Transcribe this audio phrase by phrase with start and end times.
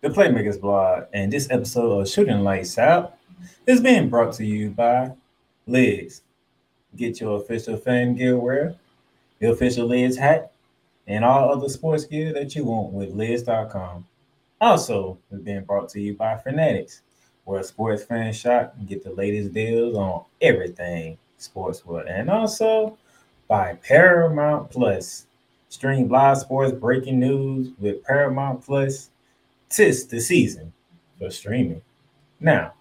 [0.00, 3.16] the Playmakers blog, and this episode of Shooting Lights Out
[3.66, 5.10] is being brought to you by
[5.66, 6.22] Lids.
[6.94, 8.76] Get your official fan gear wear,
[9.40, 10.52] the official Lids hat,
[11.08, 14.06] and all other sports gear that you want with Lids.com.
[14.60, 17.02] Also, it's being brought to you by Fanatics,
[17.44, 22.96] where a sports fans shop and get the latest deals on everything sportswear, and also
[23.48, 25.26] by Paramount Plus.
[25.70, 29.10] Stream live sports breaking news with Paramount Plus
[29.70, 30.72] tis the season
[31.18, 31.82] for streaming.
[32.40, 32.74] Now,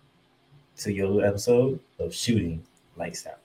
[0.77, 2.63] to your episode of Shooting
[2.95, 3.39] Lights Out.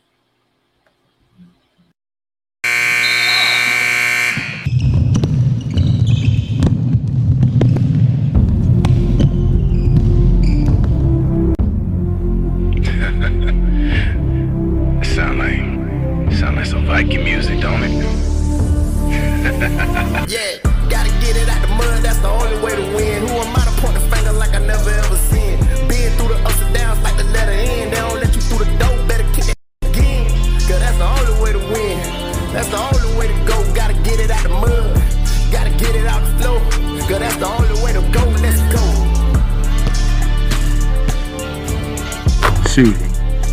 [42.72, 42.94] Shooting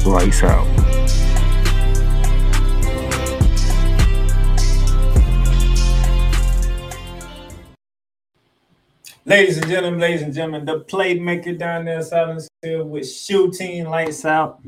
[0.06, 0.66] lights out.
[9.26, 14.24] Ladies and gentlemen, ladies and gentlemen, the playmaker down there, Silence Hill with shooting lights
[14.24, 14.62] out.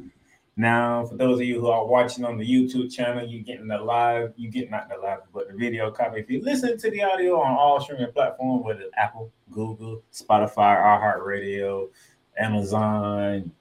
[0.58, 3.78] Now, for those of you who are watching on the YouTube channel, you're getting the
[3.78, 6.20] live, you get not the live, but the video copy.
[6.20, 11.88] If you listen to the audio on all streaming platforms, whether Apple, Google, Spotify, iHeartRadio,
[12.38, 13.54] Amazon,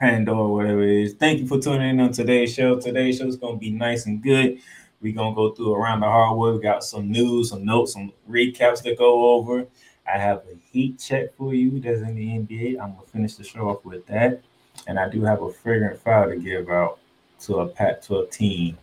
[0.00, 2.78] Pandora, whatever it is, thank you for tuning in on today's show.
[2.78, 4.58] Today's show is going to be nice and good.
[5.00, 6.56] We're going to go through around the hardwood.
[6.56, 9.66] We got some news, some notes, some recaps to go over.
[10.08, 12.80] I have a heat check for you that's in the NBA.
[12.80, 14.40] I'm gonna finish the show off with that,
[14.86, 16.98] and I do have a flagrant foul to give out
[17.40, 18.78] to a Pat to team.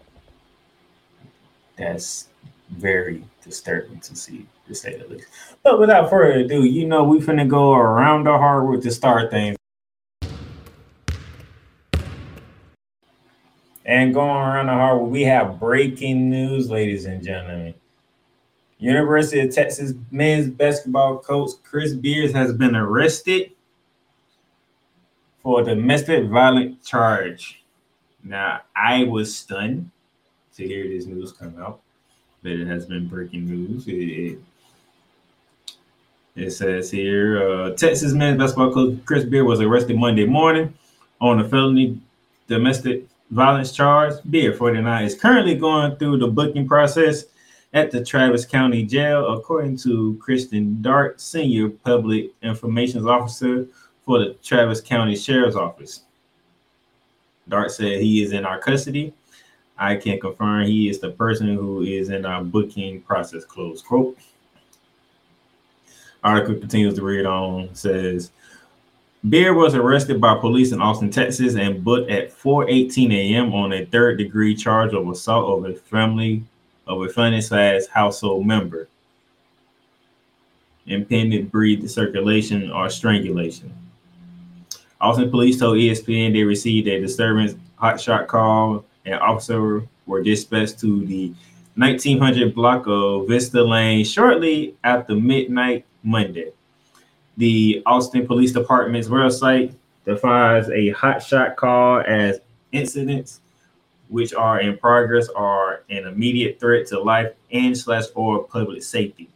[1.78, 2.28] That's
[2.70, 5.28] very disturbing to see, to say the least.
[5.64, 9.55] But without further ado, you know we finna go around the hardwood to start things.
[13.86, 17.76] And going around the hardwood, we have breaking news, ladies and gentlemen.
[18.80, 23.52] University of Texas men's basketball coach Chris Beers has been arrested
[25.44, 27.64] for a domestic violent charge.
[28.24, 29.92] Now, I was stunned
[30.56, 31.80] to hear this news come out,
[32.42, 33.88] but it has been breaking news.
[33.88, 34.40] It, it,
[36.36, 40.74] it says here uh, Texas men's basketball coach Chris Beard was arrested Monday morning
[41.22, 42.02] on a felony
[42.48, 44.14] domestic violence charge.
[44.30, 47.26] Beard 49 is currently going through the booking process
[47.74, 53.68] at the Travis County Jail, according to Kristen Dark, Senior Public Information Officer
[54.06, 56.04] for the Travis County Sheriff's Office.
[57.50, 59.14] Dark said he is in our custody.
[59.78, 63.44] I can confirm he is the person who is in our booking process.
[63.44, 64.18] Close quote.
[66.24, 67.76] Article continues to read on.
[67.76, 68.32] Says
[69.30, 73.54] Beard was arrested by police in Austin, Texas, and booked at 4:18 a.m.
[73.54, 76.44] on a third-degree charge of assault of a family
[76.86, 78.88] of a family slash household member,
[80.86, 83.74] impeded breathe circulation or strangulation.
[85.02, 91.04] Austin police told ESPN they received a disturbance hotshot call and officers were dispatched to
[91.06, 91.34] the
[91.78, 96.52] 1900 block of Vista Lane shortly after midnight Monday.
[97.38, 99.74] The Austin Police Department's website
[100.06, 102.40] defines a hotshot call as
[102.72, 103.42] incidents
[104.08, 109.30] which are in progress are an immediate threat to life and slash or public safety.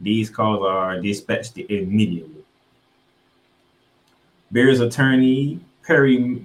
[0.00, 2.42] These calls are dispatched immediately.
[4.52, 6.42] Beard's attorney Perry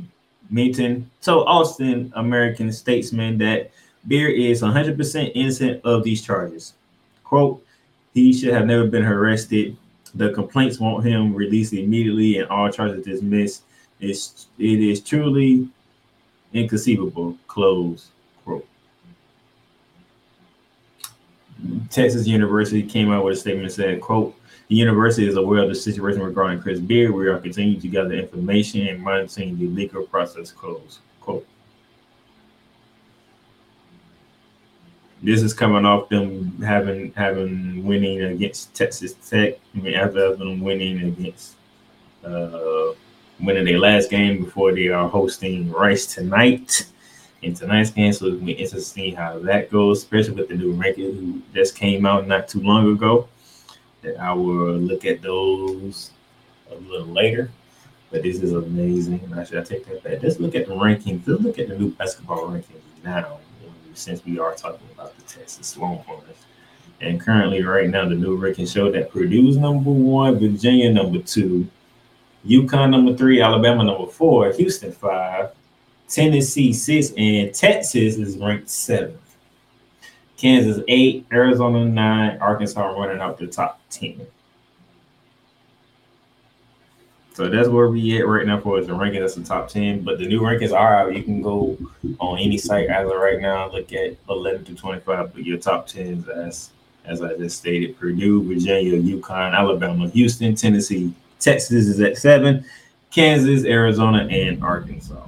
[0.50, 3.72] Minard told Austin American Statesman that
[4.08, 6.74] Beard is 100% innocent of these charges.
[7.24, 7.64] Quote,
[8.14, 9.78] he should have never been arrested.
[10.16, 13.64] The complaints want him released immediately and all charges dismissed.
[14.00, 15.70] It's, it is truly
[16.54, 17.38] inconceivable.
[17.48, 18.10] Close
[18.44, 18.68] quote.
[21.90, 24.36] Texas University came out with a statement that said, quote,
[24.70, 27.12] the university is aware of the situation regarding Chris Beard.
[27.12, 30.52] We are continuing to gather information and monitoring the legal process.
[30.52, 31.46] Close quote.
[35.22, 39.56] This is coming off them having having winning against Texas Tech.
[39.76, 41.56] I mean, after them winning against
[42.24, 42.94] uh,
[43.40, 46.86] winning their last game before they are hosting Rice tonight
[47.42, 48.14] in tonight's game.
[48.14, 52.06] So gonna be interesting how that goes, especially with the new ranking who just came
[52.06, 53.28] out not too long ago.
[54.02, 56.12] that I will look at those
[56.72, 57.52] a little later.
[58.12, 59.22] But this is amazing.
[59.38, 60.24] Actually, I should take that back.
[60.24, 61.28] Let's look at the rankings.
[61.28, 63.40] Let's look at the new basketball rankings now,
[63.94, 66.46] since we are talking about the Texas Longhorns.
[67.02, 71.68] And currently, right now, the new rankings show that Purdue's number one, Virginia number two,
[72.46, 75.52] UConn number three, Alabama number four, Houston five,
[76.08, 79.18] Tennessee six, and Texas is ranked seventh.
[80.38, 84.26] Kansas eight, Arizona nine, Arkansas running out the top ten.
[87.40, 89.22] So that's where we at right now for the ranking.
[89.22, 90.02] That's the top ten.
[90.02, 91.16] But the new rankings are out.
[91.16, 91.78] You can go
[92.20, 93.72] on any site as of right now.
[93.72, 95.34] Look at eleven to twenty-five.
[95.34, 96.72] But your top tens, as
[97.06, 102.66] as I just stated, Purdue, Virginia, UConn, Alabama, Houston, Tennessee, Texas is at seven,
[103.10, 105.26] Kansas, Arizona, and Arkansas.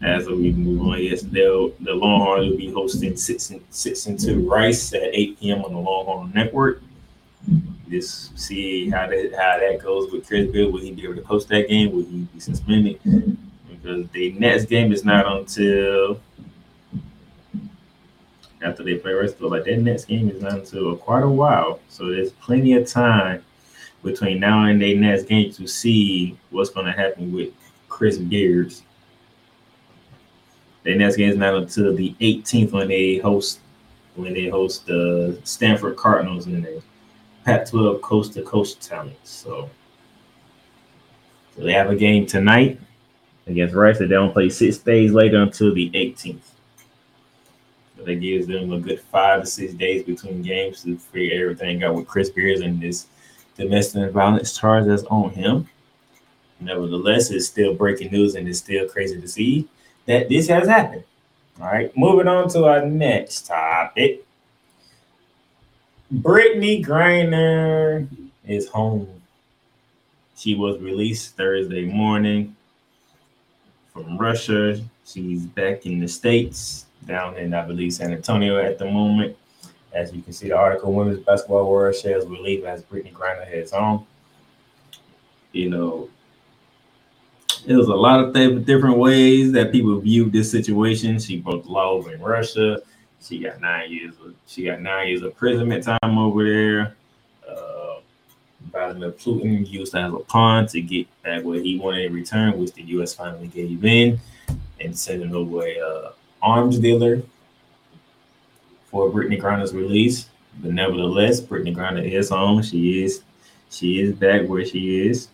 [0.00, 4.48] As we move on, yes, the Longhorns will be hosting six and six and two
[4.48, 5.64] Rice at 8 p.m.
[5.64, 6.82] on the Longhorn Network
[7.90, 10.72] just see how that how that goes with Chris Beard.
[10.72, 11.92] Will he be able to coach that game?
[11.92, 13.00] Will he be suspended?
[13.68, 16.20] Because the next game is not until
[18.62, 19.40] after they play rest.
[19.40, 21.80] Like that next game is not until quite a while.
[21.88, 23.44] So there's plenty of time
[24.02, 27.50] between now and their next game to see what's going to happen with
[27.88, 28.82] Chris Beards.
[30.82, 33.60] Their next game is not until the 18th when they host
[34.14, 36.80] when they host the Stanford Cardinals in there.
[37.44, 39.16] Pac-12 coast to coast talent.
[39.24, 39.68] So,
[41.56, 42.80] so they have a game tonight
[43.46, 43.98] against Rice.
[43.98, 46.38] They don't play six days later until the 18th.
[47.96, 51.82] So that gives them a good five to six days between games to figure everything
[51.84, 53.06] out with Chris Beards and this
[53.56, 55.68] domestic violence charge that's on him.
[56.60, 59.68] Nevertheless, it's still breaking news and it's still crazy to see
[60.06, 61.04] that this has happened.
[61.60, 64.24] All right, moving on to our next topic.
[66.12, 68.06] Brittney Griner
[68.46, 69.08] is home.
[70.36, 72.54] She was released Thursday morning
[73.94, 74.78] from Russia.
[75.06, 79.36] She's back in the States, down in, I believe, San Antonio at the moment.
[79.94, 83.72] As you can see, the article Women's Basketball World shares relief as Brittany Griner heads
[83.72, 84.06] home.
[85.52, 86.10] You know,
[87.66, 91.18] it was a lot of th- different ways that people viewed this situation.
[91.18, 92.82] She broke the law over in Russia.
[93.22, 94.14] She got nine years.
[94.24, 96.96] Of, she got nine years of imprisonment time over there.
[97.48, 98.00] Uh,
[98.70, 102.58] Vladimir Putin used that as a pawn to get back what he wanted in return,
[102.58, 103.14] which the U.S.
[103.14, 104.18] finally gave in
[104.80, 107.22] and sending over a uh, arms dealer
[108.86, 110.28] for Brittany Griner's release.
[110.60, 112.62] But nevertheless, Brittany Griner is home.
[112.62, 113.22] She is
[113.70, 115.28] she is back where she is.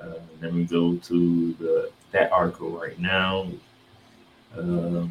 [0.00, 3.48] Uh, let me go to the that article right now.
[4.56, 5.06] Uh,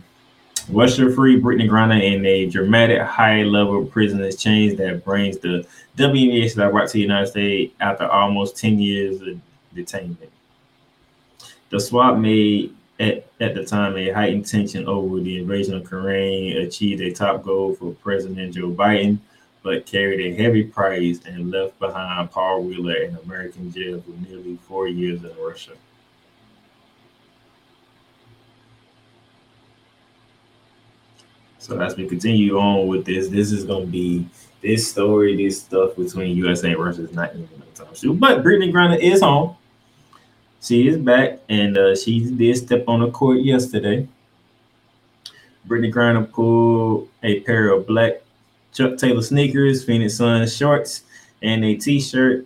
[0.69, 5.65] Russia free Brittney Griner in a dramatic high level prison exchange that brings the
[5.97, 9.39] WNBA star back to the United States after almost 10 years of
[9.75, 10.29] detainment.
[11.69, 16.57] The swap made at, at the time a heightened tension over the invasion of Ukraine
[16.57, 19.17] achieved a top goal for President Joe Biden,
[19.63, 24.57] but carried a heavy price and left behind Paul Whelan in American jail for nearly
[24.67, 25.71] four years in Russia.
[31.71, 34.27] So as we continue on with this, this is going to be
[34.61, 38.17] this story, this stuff between USA versus not even time soon.
[38.17, 39.55] But Brittany Griner is home.
[40.61, 44.05] She is back, and uh, she did step on the court yesterday.
[45.63, 48.15] Brittany Griner pulled a pair of black
[48.73, 51.03] Chuck Taylor sneakers, Phoenix Suns shorts,
[51.41, 52.45] and a T-shirt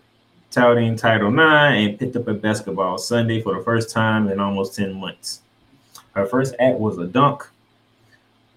[0.51, 4.75] touting Title IX, and picked up a basketball Sunday for the first time in almost
[4.75, 5.41] 10 months.
[6.13, 7.49] Her first act was a dunk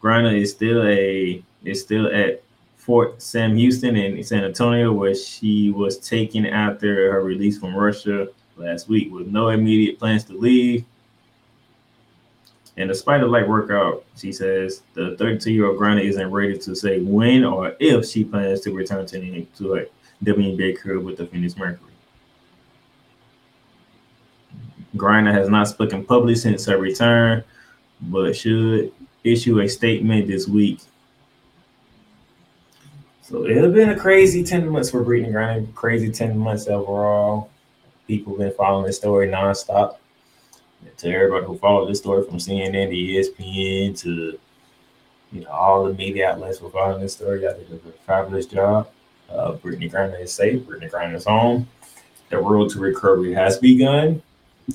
[0.00, 2.42] Griner is still a is still at
[2.76, 8.28] Fort Sam Houston in San Antonio, where she was taken after her release from Russia
[8.56, 10.84] last week with no immediate plans to leave.
[12.78, 16.74] And despite a light workout, she says the 32 year old Griner isn't ready to
[16.76, 19.86] say when or if she plans to return to, the, to her
[20.24, 21.90] WNBA career with the Phoenix Mercury.
[24.96, 27.44] Griner has not spoken publicly since her return,
[28.00, 28.92] but should
[29.24, 30.80] issue a statement this week.
[33.22, 37.50] So it has been a crazy 10 months for Brittney Griner, crazy 10 months overall.
[38.06, 39.96] People been following this story nonstop.
[40.98, 44.38] To everybody who followed this story from CNN to ESPN to
[45.32, 47.46] you know all the media outlets were following this story.
[47.46, 48.88] I did a fabulous job.
[49.28, 50.64] Uh, Brittney Griner is safe.
[50.64, 51.68] Brittany Griner is home.
[52.30, 54.22] The road to recovery has begun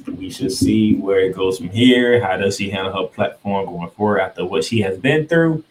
[0.07, 2.21] we should see where it goes from here.
[2.23, 5.63] How does she handle her platform going forward after what she has been through,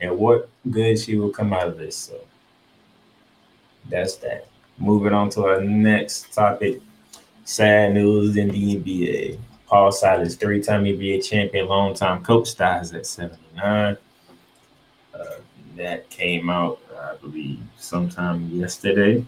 [0.00, 1.96] and what good she will come out of this.
[1.96, 2.20] So
[3.88, 4.46] that's that.
[4.78, 6.80] Moving on to our next topic.
[7.44, 9.38] Sad news in the NBA.
[9.66, 13.96] Paul Silas, three-time NBA champion, long-time coach, dies at 79.
[15.14, 15.24] Uh,
[15.76, 19.24] that came out, I believe, sometime yesterday.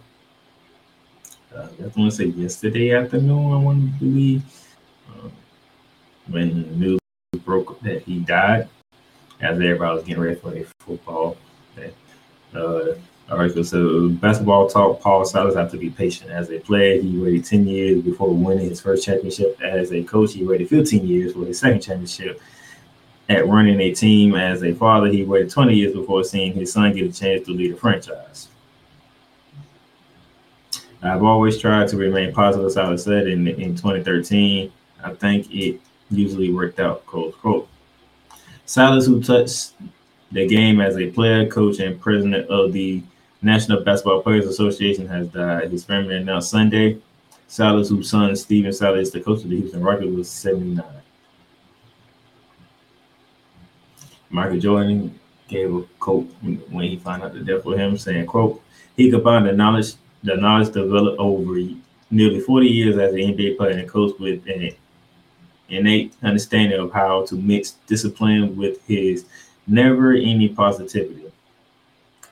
[1.55, 3.53] Uh, I want to say yesterday afternoon.
[3.53, 4.43] I want to believe
[5.09, 5.31] um,
[6.27, 7.01] when the news
[7.45, 8.69] broke that he died,
[9.41, 11.37] as everybody was getting ready for their football.
[12.55, 12.95] Uh,
[13.31, 15.01] all right, so basketball talk.
[15.01, 17.01] Paul Silas have to be patient as a player.
[17.01, 19.59] He waited 10 years before winning his first championship.
[19.61, 22.41] As a coach, he waited 15 years for his second championship.
[23.29, 26.95] At running a team as a father, he waited 20 years before seeing his son
[26.95, 28.49] get a chance to lead a franchise.
[31.05, 34.73] I've always tried to remain positive, Silas said in, in 2013.
[35.03, 35.81] I think it
[36.11, 37.69] usually worked out, quote, quote.
[38.65, 39.75] Silas, who touched
[40.33, 43.03] the game as a player, coach, and president of the
[43.43, 45.71] National Basketball Players Association has died.
[45.71, 46.99] His family announced Sunday.
[47.47, 50.83] Silas, whose son Stephen Silas, the coach of the Houston Rockets, was 79.
[54.31, 58.63] Michael Jordan gave a quote when he found out the death of him, saying, quote,
[58.97, 59.93] he combined the knowledge,
[60.25, 61.61] the knowledge developed over
[62.11, 64.71] nearly 40 years as an NBA player and coach with an
[65.69, 69.27] innate understanding of how to mix discipline with his
[69.67, 71.31] never any positivity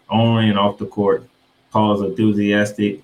[0.09, 1.29] on and off the court.
[1.71, 3.03] Paul's enthusiastic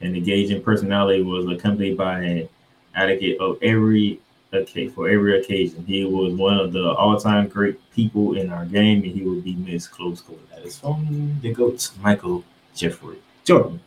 [0.00, 2.48] and engaging personality was accompanied by an
[2.94, 4.20] advocate of every
[4.52, 5.84] okay for every occasion.
[5.84, 9.56] He was one of the all-time great people in our game, and he will be
[9.56, 9.90] missed.
[9.90, 10.48] Close quote.
[10.50, 13.80] That is from the goats, Michael Jeffrey Jordan.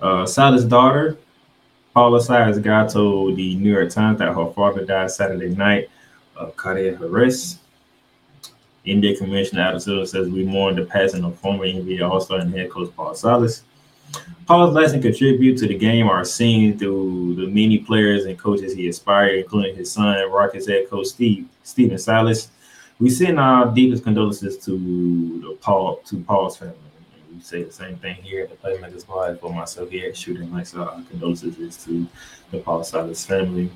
[0.00, 1.18] Uh, Silas' daughter,
[1.94, 5.90] Paula Silas, God told the New York Times that her father died Saturday night
[6.36, 7.58] of cardiac arrest.
[8.86, 12.70] NBA Commissioner Adam Silver says we mourn the passing of former NBA All-Star and head
[12.70, 13.62] coach Paul Silas.
[14.46, 18.86] Paul's lasting contribute to the game are seen through the many players and coaches he
[18.86, 22.50] inspired, including his son, Rockets head coach Steve Stephen Silas.
[23.00, 24.72] We send our deepest condolences to
[25.40, 26.76] the Paul to Paul's family.
[27.34, 30.52] We say the same thing here at the Playmakers Pod for myself here at Shooting
[30.52, 30.74] Lights.
[30.74, 32.06] Our condolences to
[32.50, 33.70] the Paul Silas family.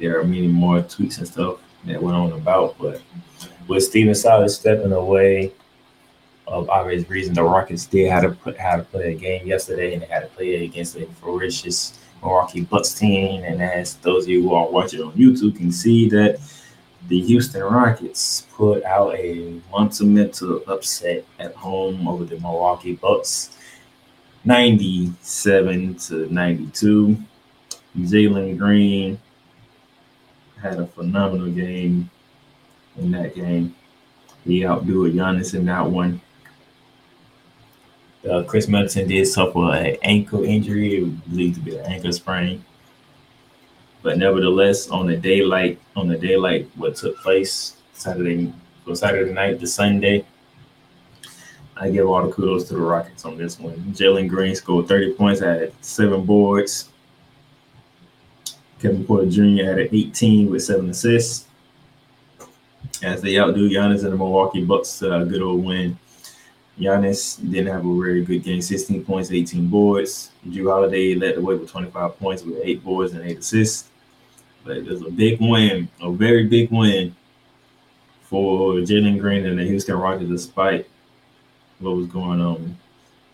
[0.00, 3.00] There are many more tweets and stuff that went on about, but
[3.68, 5.52] with Stephen Silas stepping away
[6.48, 9.92] of obvious reason, the Rockets did have to put how to play a game yesterday,
[9.92, 13.44] and they had to play it against a ferocious Milwaukee Bucks team.
[13.44, 16.40] And as those of you who are watching on YouTube can see that
[17.08, 23.56] the Houston Rockets put out a monumental upset at home over the Milwaukee Bucks,
[24.44, 27.16] 97 to 92.
[27.98, 29.18] Jalen Green
[30.60, 32.10] had a phenomenal game
[32.98, 33.74] in that game.
[34.44, 36.20] He outdo Giannis in that one.
[38.28, 42.64] Uh, Khris Middleton did suffer an ankle injury, believed to be an ankle sprain.
[44.06, 48.52] But nevertheless, on the daylight, on the daylight, what took place Saturday,
[48.84, 50.24] from Saturday night to Sunday,
[51.76, 53.74] I give all the kudos to the Rockets on this one.
[53.96, 56.88] Jalen Green scored 30 points, had seven boards.
[58.80, 59.64] Kevin Porter Jr.
[59.64, 61.46] had 18 with seven assists
[63.02, 65.98] as they outdo Giannis and the Milwaukee Bucks a good old win.
[66.78, 70.30] Giannis didn't have a very good game, 16 points, 18 boards.
[70.46, 73.88] Jrue Holiday led the way with 25 points with eight boards and eight assists.
[74.66, 77.14] But it was a big win, a very big win
[78.22, 80.88] for Jalen Green and the Houston Rockets, despite
[81.78, 82.76] what was going on.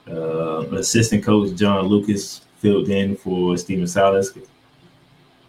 [0.06, 4.30] Uh, assistant coach John Lucas filled in for Stephen Silas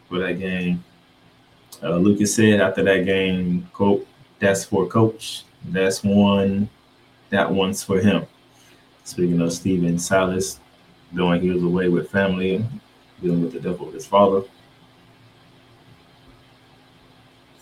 [0.08, 0.82] for that game.
[1.82, 4.08] Uh, Lucas said after that game, quote,
[4.40, 5.44] that's for coach.
[5.66, 6.70] That's one,
[7.30, 8.26] that one's for him.
[9.04, 10.62] Speaking of Stephen Silas,
[11.12, 12.64] knowing he was away with family,
[13.22, 14.44] dealing with the death of his father.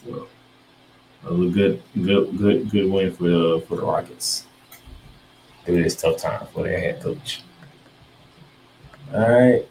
[0.04, 0.28] So it was
[1.26, 4.46] a good, good, good, good win for the for the Rockets
[5.66, 7.44] through this tough time for their head coach.
[9.14, 9.66] All right.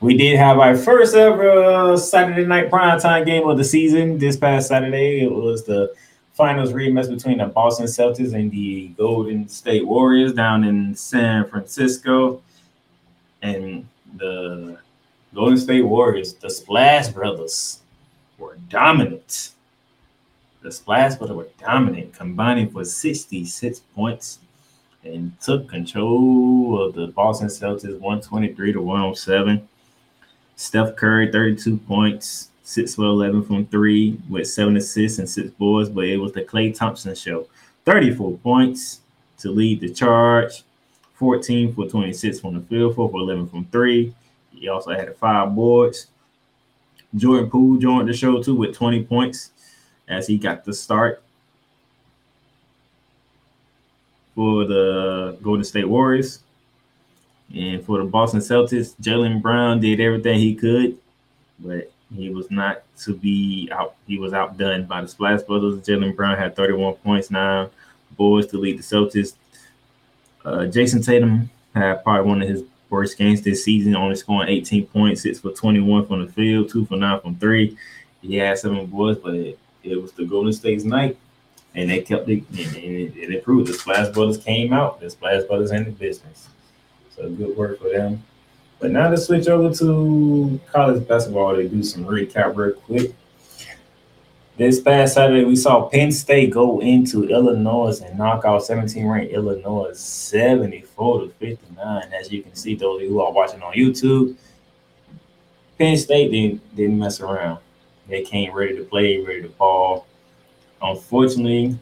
[0.00, 4.36] We did have our first ever uh, Saturday night primetime game of the season this
[4.36, 5.22] past Saturday.
[5.22, 5.92] It was the
[6.34, 12.40] finals rematch between the Boston Celtics and the Golden State Warriors down in San Francisco.
[13.42, 14.78] And the
[15.34, 17.80] Golden State Warriors, the Splash Brothers,
[18.38, 19.50] were dominant.
[20.68, 24.40] The Splash Brothers were dominant, combining for 66 points
[25.02, 29.66] and took control of the Boston Celtics 123 to 107.
[30.56, 35.88] Steph Curry, 32 points, 6 for 11 from three with seven assists and six boards,
[35.88, 37.48] but it was the Klay Thompson show.
[37.86, 39.00] 34 points
[39.38, 40.64] to lead the charge,
[41.14, 44.14] 14 for 26 from the field, 4 for 11 from three.
[44.52, 46.08] He also had five boards.
[47.16, 49.52] Jordan Poole joined the show too with 20 points
[50.08, 51.22] as he got the start
[54.34, 56.40] for the Golden State Warriors.
[57.54, 60.98] And for the Boston Celtics, Jaylen Brown did everything he could,
[61.58, 63.94] but he was not to be out.
[64.06, 65.80] He was outdone by the Splash Brothers.
[65.80, 67.68] Jaylen Brown had 31 points, nine
[68.16, 69.34] boards to lead the Celtics.
[70.44, 74.86] Uh, Jayson Tatum had probably one of his worst games this season, only scoring 18
[74.86, 77.76] points, six for 21 from the field, two for nine from three.
[78.22, 79.56] He had seven boards, but
[79.90, 81.16] it was the Golden State's night,
[81.74, 85.00] and they kept it, and it, and it proved the Splash Brothers came out.
[85.00, 86.48] The Splash Brothers in the business.
[87.14, 88.22] So good work for them.
[88.80, 93.12] But now to switch over to college basketball to do some recap real quick.
[94.56, 99.32] This past Saturday, we saw Penn State go into Illinois and knock out 17 ranked
[99.32, 102.12] Illinois 74 to 59.
[102.12, 104.34] As you can see, those of you who are watching on YouTube,
[105.78, 107.60] Penn State didn't, didn't mess around.
[108.08, 110.06] They came ready to play, ready to ball.
[110.80, 111.78] Unfortunately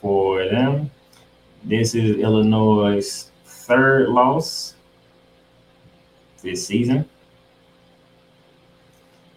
[0.00, 0.90] for them,
[1.64, 4.74] this is Illinois' third loss
[6.40, 7.08] this season.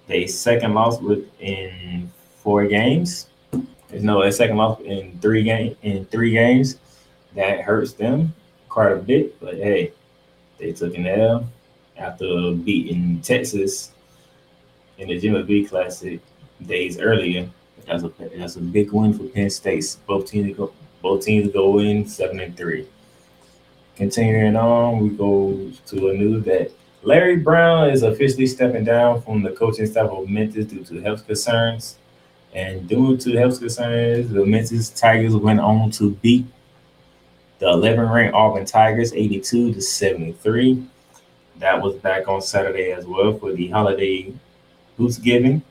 [0.07, 3.27] They second loss within four games.
[3.89, 6.77] There's no a second loss in three game in three games.
[7.35, 8.33] That hurts them
[8.69, 9.39] quite a bit.
[9.39, 9.93] But hey,
[10.59, 11.49] they took an L
[11.97, 13.91] after beating Texas
[15.01, 16.19] in the Jimmy V Classic
[16.65, 17.49] days earlier.
[17.87, 19.97] That's a that's a big win for Penn State.
[20.05, 22.87] Both teams go both teams go in seven and three.
[23.95, 29.41] Continuing on, we go to a news that Larry Brown is officially stepping down from
[29.41, 31.97] the coaching staff of Memphis due to health concerns.
[32.53, 36.45] And due to health concerns, the Memphis Tigers went on to beat
[37.59, 40.85] the 11 ranked Auburn Tigers 82 to 73.
[41.57, 44.33] That was back on Saturday as well for the holiday
[44.97, 45.61] Thanksgiving.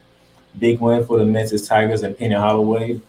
[0.59, 3.01] Big win for the Memphis Tigers and Penny Hardaway.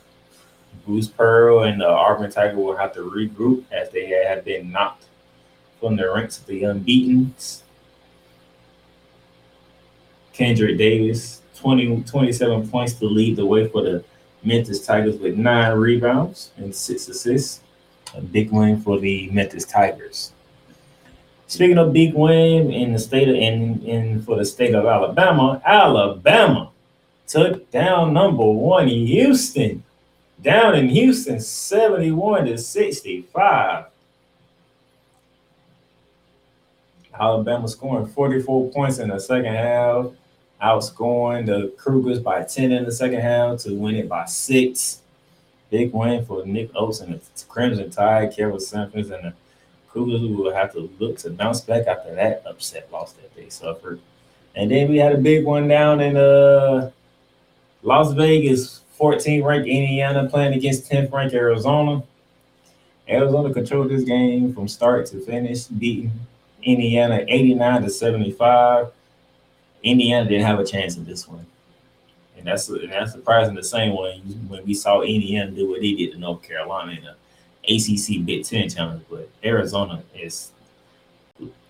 [0.85, 5.05] Bruce Pearl and the Auburn Tiger will have to regroup as they have been knocked
[5.79, 7.33] from the ranks of the unbeaten
[10.33, 14.03] Kendrick Davis, 20, 27 points to lead the way for the
[14.43, 17.61] Memphis Tigers with nine rebounds and six assists.
[18.15, 20.33] A big win for the Memphis Tigers.
[21.51, 25.61] Speaking of big win in the state of in, in for the state of Alabama,
[25.65, 26.71] Alabama
[27.27, 29.83] took down number one in Houston.
[30.41, 33.83] Down in Houston, 71 to 65.
[37.19, 40.05] Alabama scoring 44 points in the second half
[40.63, 45.01] outscoring the Cougars by 10 in the second half to win it by six.
[45.69, 49.33] Big win for Nick Oats and the Crimson Tide, Kelvin Sampson, and the
[49.93, 53.99] Cougars will have to look to bounce back after that upset loss that they suffered.
[54.55, 56.91] And then we had a big one down in uh,
[57.83, 62.03] Las Vegas, 14 ranked Indiana playing against 10th ranked Arizona.
[63.09, 66.11] Arizona controlled this game from start to finish, beating
[66.63, 68.91] Indiana 89 to 75.
[69.83, 71.45] Indiana didn't have a chance in this one.
[72.37, 75.93] And that's and that's surprising the same way when we saw Indiana do what they
[75.93, 77.15] did to North Carolina in the
[77.67, 79.03] ACC Big Ten Challenge.
[79.09, 80.51] But Arizona is,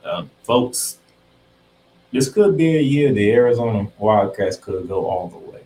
[0.04, 1.00] um, folks,
[2.12, 5.62] this could be a year the Arizona Wildcats could go all the way.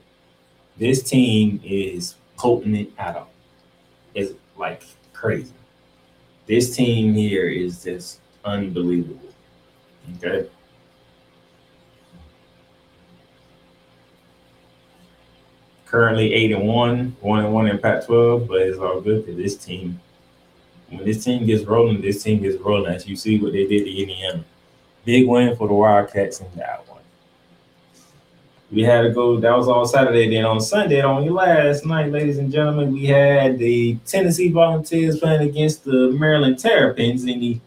[0.77, 3.29] This team is potent it out.
[4.13, 4.83] It's like
[5.13, 5.53] crazy.
[6.45, 9.19] This team here is just unbelievable.
[10.17, 10.47] Okay.
[15.95, 19.55] currently eight and one, one and one in Pac-12, but it's all good because this
[19.55, 19.97] team,
[20.89, 22.93] when this team gets rolling, this team gets rolling.
[22.93, 24.43] As you see what they did to Indiana,
[25.03, 27.01] big win for the Wildcats in that one.
[28.71, 29.39] We had to go.
[29.39, 30.29] That was all Saturday.
[30.29, 35.47] Then on Sunday, on last night, ladies and gentlemen, we had the Tennessee Volunteers playing
[35.47, 37.59] against the Maryland Terrapins in the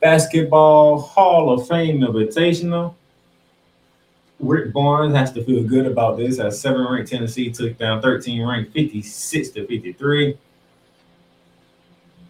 [0.00, 2.94] Basketball Hall of Fame Invitational.
[4.40, 8.46] Rick Barnes has to feel good about this as seven ranked Tennessee took down 13
[8.46, 10.38] ranked 56 to 53.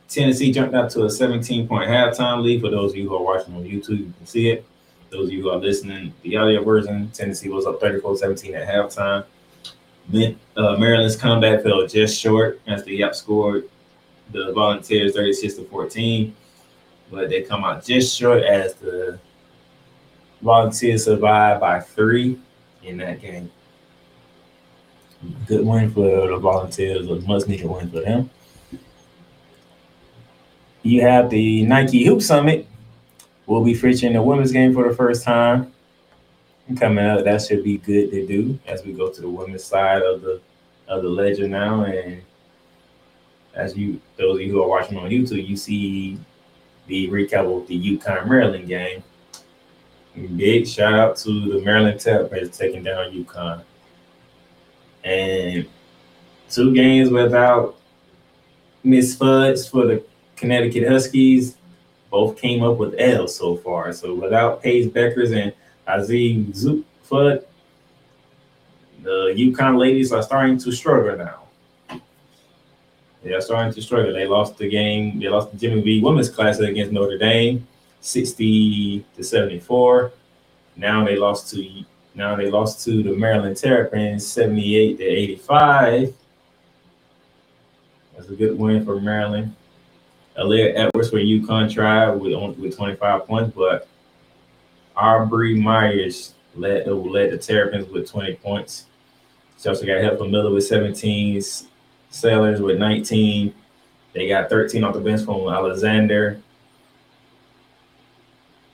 [0.08, 2.60] Tennessee jumped out to a 17 point halftime lead.
[2.60, 4.64] For those of you who are watching on YouTube, you can see it.
[5.10, 8.68] Those of you who are listening, the audio version, Tennessee was up 34 17 at
[8.68, 9.24] halftime.
[10.56, 13.68] Uh, Maryland's comeback fell just short as they scored
[14.32, 16.34] the Volunteers 36 to 14,
[17.10, 19.18] but they come out just short as the
[20.42, 22.38] Volunteers survived by three
[22.82, 23.50] in that game.
[25.46, 28.30] Good win for the Volunteers, a much needed win for them.
[30.84, 32.68] You have the Nike Hoop Summit.
[33.46, 35.72] We'll be featuring the women's game for the first time
[36.78, 37.24] coming up.
[37.24, 40.40] That should be good to do as we go to the women's side of the
[40.86, 41.84] of the ledger now.
[41.84, 42.22] And
[43.54, 46.18] as you those of you who are watching on YouTube, you see
[46.86, 49.02] the recap of the UConn Maryland game.
[50.36, 53.64] Big shout out to the Maryland Terrapins taking down UConn.
[55.02, 55.66] And
[56.50, 57.76] two games without
[58.82, 60.04] Miss Fudge for the
[60.36, 61.56] Connecticut Huskies.
[62.10, 63.92] Both came up with L so far.
[63.92, 65.52] So without Paige Bueckers and
[65.86, 67.44] Azim Zufut,
[69.02, 72.00] the UConn ladies are starting to struggle now.
[73.22, 74.12] They are starting to struggle.
[74.12, 75.18] They lost the game.
[75.18, 77.66] They lost the Jimmy V Women's Classic against Notre Dame,
[78.00, 80.12] 60 to 74.
[80.76, 86.14] Now they lost to now they lost to the Maryland Terrapins, 78 to 85.
[88.14, 89.54] That's a good win for Maryland.
[90.38, 93.88] Aaliyah Edwards for UConn tried with with 25 points, but
[94.96, 98.86] Abby Meyers led led the Terrapins with 20 points.
[99.60, 101.40] She also got help from Miller with 17,
[102.10, 103.54] Sellers with 19.
[104.12, 106.40] They got 13 off the bench from Alexander.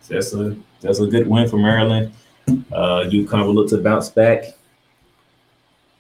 [0.03, 2.13] So that's a that's a good win for Maryland.
[2.49, 4.45] Uh, UConn will look to bounce back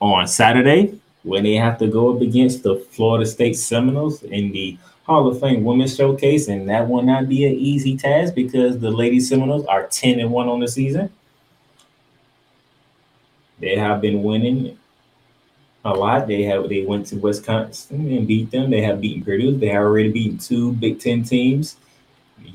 [0.00, 4.78] on Saturday when they have to go up against the Florida State Seminoles in the
[5.10, 8.92] Hall of Fame Women's Showcase, and that will not be an easy task because the
[8.92, 11.10] Lady Seminoles are 10 and 1 on the season.
[13.58, 14.78] They have been winning
[15.84, 16.28] a lot.
[16.28, 18.70] They have they went to Wisconsin and beat them.
[18.70, 19.58] They have beaten Purdue.
[19.58, 21.76] They have already beaten two Big Ten teams.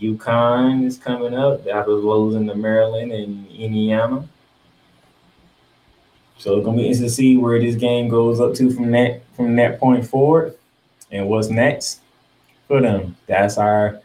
[0.02, 1.65] UConn is coming up.
[1.65, 4.30] They have losing to Maryland and Indiana.
[6.38, 9.24] So it's gonna be interesting to see where this game goes up to from that
[9.36, 10.56] from that point forward,
[11.12, 12.00] and what's next
[12.67, 13.15] for them.
[13.28, 14.01] That's our.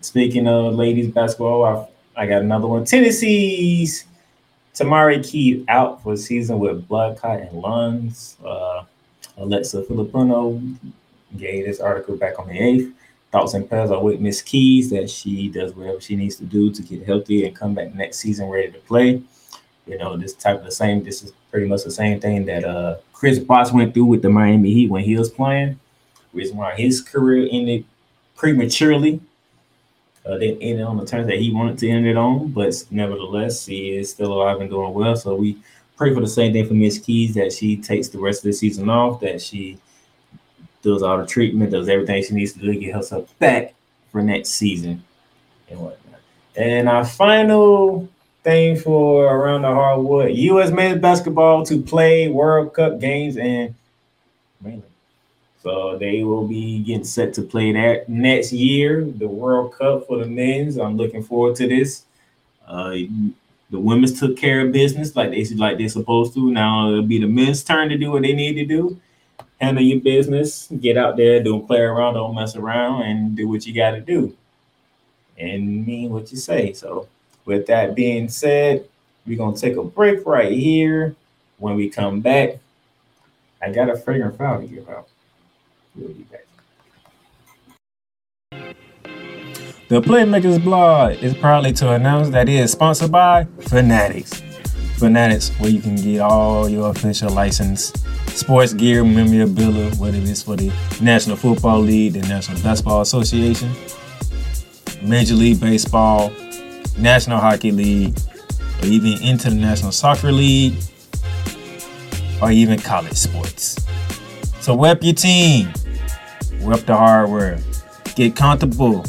[0.00, 2.84] Speaking of ladies basketball, I, I got another one.
[2.84, 4.06] Tennessee's
[4.74, 8.36] Tamari Key out for season with blood clot and lungs.
[8.44, 8.84] Uh,
[9.36, 10.76] Alexa Philippou
[11.36, 12.92] gave this article back on the 8th.
[13.30, 16.72] Thoughts and prayers are with Miss Keys that she does whatever she needs to do
[16.72, 19.22] to get healthy and come back next season ready to play.
[19.86, 22.64] You know, this type of the same, this is pretty much the same thing that
[22.64, 25.78] uh, Chris Bosh went through with the Miami Heat when he was playing.
[26.38, 27.84] Reason why his career ended
[28.36, 29.20] prematurely
[30.28, 33.96] uh, ended on the terms that he wanted to end it on, but nevertheless, he
[33.96, 35.16] is still alive and doing well.
[35.16, 35.58] So we
[35.96, 38.52] pray for the same thing for Miss Keys that she takes the rest of the
[38.52, 39.78] season off, that she
[40.82, 43.74] does all the treatment, does everything she needs to do to get herself back
[44.12, 45.02] for next season
[45.70, 46.20] and whatnot.
[46.56, 48.08] And our final
[48.44, 50.70] thing for around the hardwood, U.S.
[50.70, 53.74] men's basketball to play World Cup games in
[54.60, 54.82] mainly
[55.62, 60.18] so they will be getting set to play that next year, the World Cup for
[60.18, 60.78] the men's.
[60.78, 62.04] I'm looking forward to this.
[62.66, 62.94] Uh,
[63.70, 66.50] the women's took care of business like they like they're supposed to.
[66.50, 69.00] Now it'll be the men's turn to do what they need to do.
[69.60, 73.66] Handle your business, get out there, don't play around, don't mess around, and do what
[73.66, 74.36] you got to do,
[75.36, 76.72] and mean what you say.
[76.72, 77.08] So,
[77.44, 78.88] with that being said,
[79.26, 81.16] we're gonna take a break right here.
[81.58, 82.58] When we come back,
[83.60, 85.08] I got a flagrant foul to give out.
[89.88, 94.42] The Playmakers blog is proudly to announce that it is sponsored by Fanatics.
[94.98, 97.92] Fanatics, where you can get all your official license
[98.26, 103.72] sports gear, memorabilia, whether it's for the National Football League, the National Basketball Association,
[105.02, 106.30] Major League Baseball,
[106.98, 108.16] National Hockey League,
[108.82, 110.74] or even International Soccer League,
[112.42, 113.84] or even college sports.
[114.60, 115.72] So rep your team.
[116.60, 117.58] Rep the hardware.
[118.16, 119.04] Get comfortable.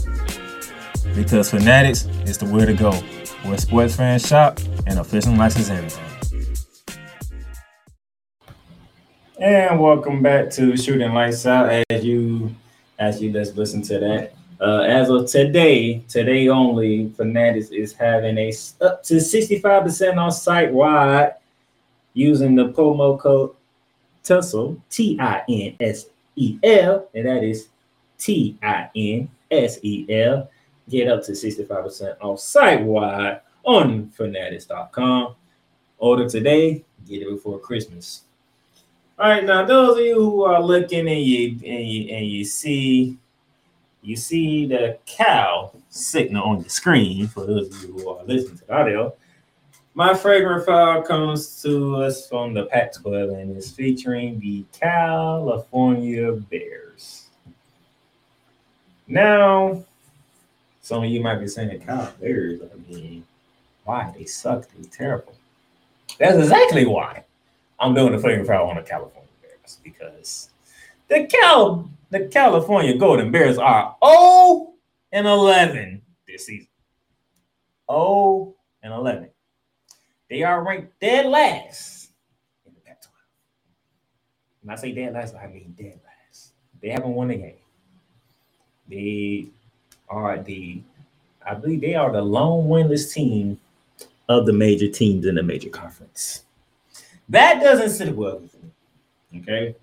[1.16, 2.92] Because Fanatics is the way to go.
[3.44, 6.06] Where sports fans shop and official license everything.
[9.40, 11.84] And welcome back to Shooting Lights Out.
[11.90, 12.56] As you
[13.00, 14.34] as you just listen to that.
[14.62, 20.72] Uh, as of today, today only, Fanatics is having a up to 65% off site
[20.74, 21.36] wide
[22.14, 23.56] using the promo code
[24.22, 26.08] Tinsel, T I N S
[26.40, 27.68] E L, and that is
[28.18, 30.50] T I N S E L.
[30.90, 35.36] Get up to 65% off site wide on fanatics.com.
[35.98, 38.24] Order today, get it before Christmas.
[39.20, 42.46] All right, now those of you who are looking and you and you, and you
[42.46, 43.18] see
[44.02, 48.58] you see the cow signal on the screen for those of you who are listening
[48.60, 49.14] to the audio.
[49.94, 56.32] My flagrant foul comes to us from the Pac 12 and is featuring the California
[56.32, 57.26] Bears.
[59.08, 59.84] Now,
[60.82, 63.26] some of you might be saying, Kyle, Bears, I mean,
[63.84, 64.14] why?
[64.16, 64.68] They suck.
[64.70, 65.34] They're terrible.
[66.20, 67.24] That's exactly why
[67.80, 70.50] I'm doing the finger foul on the California Bears because
[71.08, 74.74] the Cal the California Golden Bears are 0
[75.12, 76.68] and 11 this season.
[77.90, 79.30] 0 and 11.
[80.30, 82.12] They are ranked dead last
[82.66, 83.10] in the Pac-12.
[84.62, 86.52] When I say dead last, I mean dead last.
[86.82, 87.54] They haven't won a game.
[88.88, 89.48] They
[90.08, 90.82] are the,
[91.46, 93.60] I believe they are the lone winless team
[94.28, 96.44] of the major teams in the major conference.
[97.28, 99.42] That doesn't sit well with me.
[99.42, 99.76] Okay.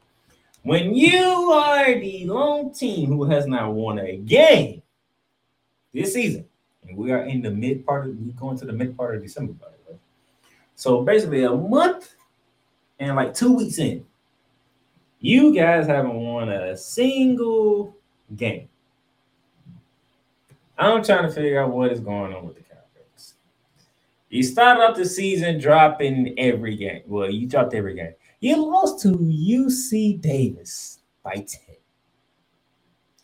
[0.62, 4.82] When you are the lone team who has not won a game
[5.94, 6.44] this season,
[6.86, 9.22] and we are in the mid part of we going to the mid part of
[9.22, 9.75] December, way.
[10.76, 12.14] So basically a month
[12.98, 14.04] and like two weeks in,
[15.18, 17.96] you guys haven't won a single
[18.36, 18.68] game.
[20.78, 23.34] I'm trying to figure out what is going on with the Cowboys.
[24.28, 27.02] You started off the season dropping every game.
[27.06, 28.12] Well, you dropped every game.
[28.40, 31.46] You lost to UC Davis by 10.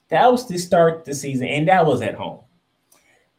[0.08, 2.40] That was to start of the season, and that was at home.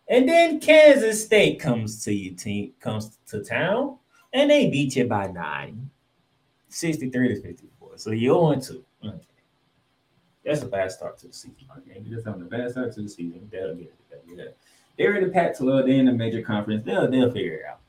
[0.08, 3.98] And then Kansas State comes to your team, comes to town,
[4.34, 5.90] and they beat you by nine,
[6.70, 7.98] 63 to 54.
[7.98, 8.84] So you're on two.
[9.06, 9.18] Okay.
[10.44, 11.56] That's a bad start to the season.
[11.78, 13.48] Okay, you're just having a bad start to the season.
[13.52, 13.96] They'll get it.
[14.10, 14.58] They'll get it.
[14.98, 15.86] They're in the Pac-12.
[15.86, 16.84] They're in the major conference.
[16.86, 17.80] They'll they'll figure it out.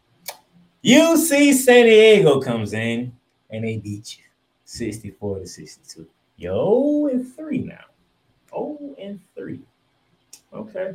[0.84, 3.12] UC San Diego comes in
[3.50, 4.24] and they beat you
[4.66, 6.06] 64 to 62.
[6.36, 7.84] Yo, oh and three now.
[8.52, 9.60] Oh, and three.
[10.52, 10.94] Okay.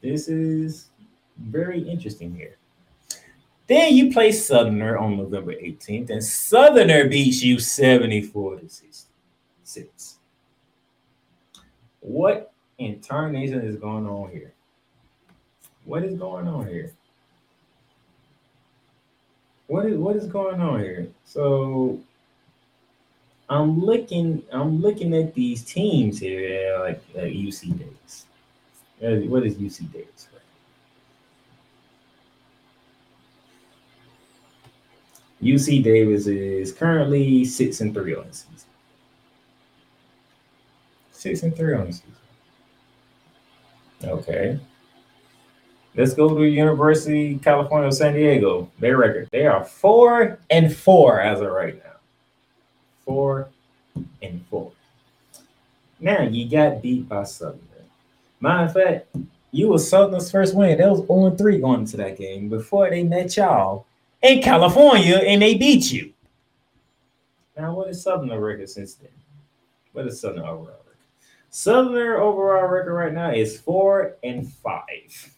[0.00, 0.90] This is
[1.38, 2.56] very interesting here.
[3.72, 10.18] Then you play Southerner on November 18th, and Southerner beats you 74 to 66.
[12.00, 14.52] What in tarnation is going on here?
[15.86, 16.92] What is going on here?
[19.68, 21.08] What is what is going on here?
[21.24, 21.98] So
[23.48, 28.26] I'm looking, I'm looking at these teams here, like uh, UC Davis.
[29.02, 30.28] Uh, What is UC Davis?
[35.42, 38.68] UC Davis is currently six and three on the season.
[41.10, 42.12] Six and three on the season.
[44.04, 44.60] Okay.
[45.94, 48.70] Let's go to University California, San Diego.
[48.78, 49.28] Their record.
[49.30, 51.96] They are four and four as of right now.
[53.04, 53.48] Four
[54.22, 54.72] and four.
[56.00, 57.60] Now you got beat by Southern.
[58.40, 59.16] Matter of fact,
[59.50, 60.78] you was Southern's first win.
[60.78, 63.86] That was 0 3 going into that game before they met y'all
[64.22, 66.12] in California and they beat you.
[67.56, 69.10] Now, what is Southern record since then?
[69.92, 70.96] What is Southern overall record?
[71.50, 75.34] Southern overall record right now is four and five.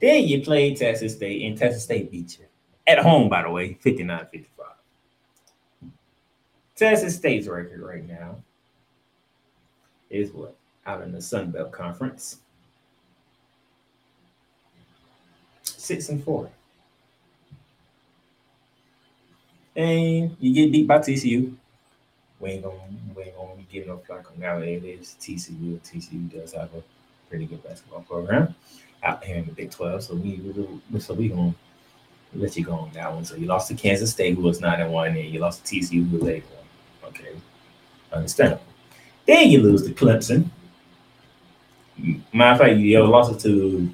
[0.00, 2.46] Then you played Texas State, and Texas State beat you.
[2.86, 4.66] At home, by the way, 59 55.
[6.74, 8.36] Texas State's record right now
[10.08, 10.56] is what?
[10.86, 12.38] Out in the Sun Belt Conference.
[15.90, 16.48] Six and four.
[19.74, 21.52] And you get beat by TCU.
[22.38, 22.76] We ain't gonna
[23.16, 24.58] we ain't gonna give no flack on now.
[24.58, 25.80] It is TCU.
[25.80, 26.82] TCU does have a
[27.28, 28.54] pretty good basketball program
[29.02, 30.04] out here in the Big 12.
[30.04, 30.36] So we,
[30.92, 31.56] we so we gonna
[32.36, 33.24] let you go on that one.
[33.24, 35.74] So you lost to Kansas State, who was nine and one, and you lost to
[35.74, 37.10] TCU, who was eight one.
[37.10, 37.32] Okay,
[38.12, 38.62] understandable.
[39.26, 40.50] Then you lose to Clemson.
[42.32, 43.92] Matter of fact, you lost it to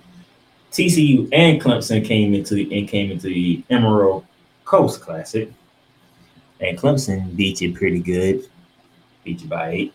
[0.76, 4.26] TCU and Clemson came into and came into the Emerald
[4.66, 5.50] Coast Classic,
[6.60, 8.46] and Clemson beat you pretty good,
[9.24, 9.94] beat you by eight.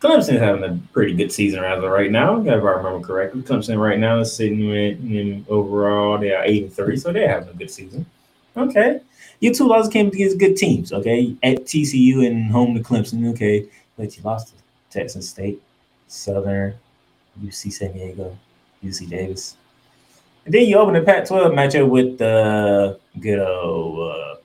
[0.00, 3.42] Clemson having a pretty good season as of right now, if I remember correctly.
[3.42, 7.28] Clemson right now is sitting with in overall they are eight and three, so they're
[7.28, 8.04] having a good season.
[8.56, 9.00] Okay,
[9.38, 10.92] your two losses came against good teams.
[10.92, 13.30] Okay, at TCU and home to Clemson.
[13.30, 14.54] Okay, but you lost to
[14.90, 15.62] Texas State,
[16.08, 16.74] Southern,
[17.40, 18.36] UC San Diego,
[18.82, 19.56] UC Davis.
[20.46, 24.36] And then you open the Pac 12 matchup with the good old uh,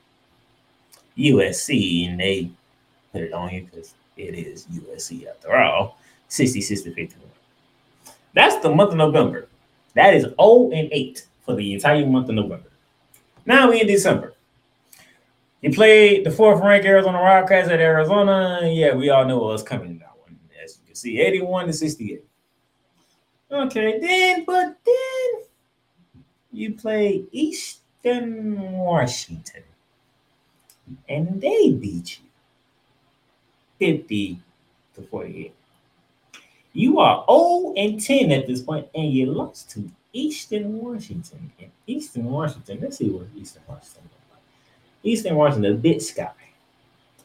[1.16, 2.50] USC, and they
[3.12, 7.30] put it on you because it is USC after all 66 to 51.
[8.34, 9.48] That's the month of November.
[9.94, 12.70] That is 0 and 8 for the entire month of November.
[13.46, 14.34] Now we in December.
[15.62, 18.62] You played the fourth ranked Arizona Wildcats at Arizona.
[18.64, 20.40] Yeah, we all know what's coming in that one.
[20.64, 22.24] As you can see, 81 to 68.
[23.52, 25.11] Okay, then, but then
[26.52, 29.64] you play Eastern Washington,
[31.08, 32.26] and they beat you
[33.80, 34.40] 50
[34.96, 35.54] to 48.
[36.74, 41.52] You are 0 and 10 at this point, and you lost to Eastern Washington.
[41.60, 44.42] And Eastern Washington, let's see what Eastern Washington look like.
[45.04, 46.32] Eastern Washington, the Big Sky.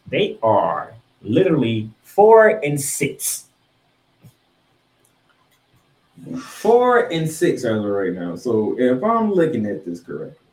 [0.08, 3.45] They are literally four and six.
[6.40, 8.36] Four and six as of right now.
[8.36, 10.46] So if I'm looking at this correctly,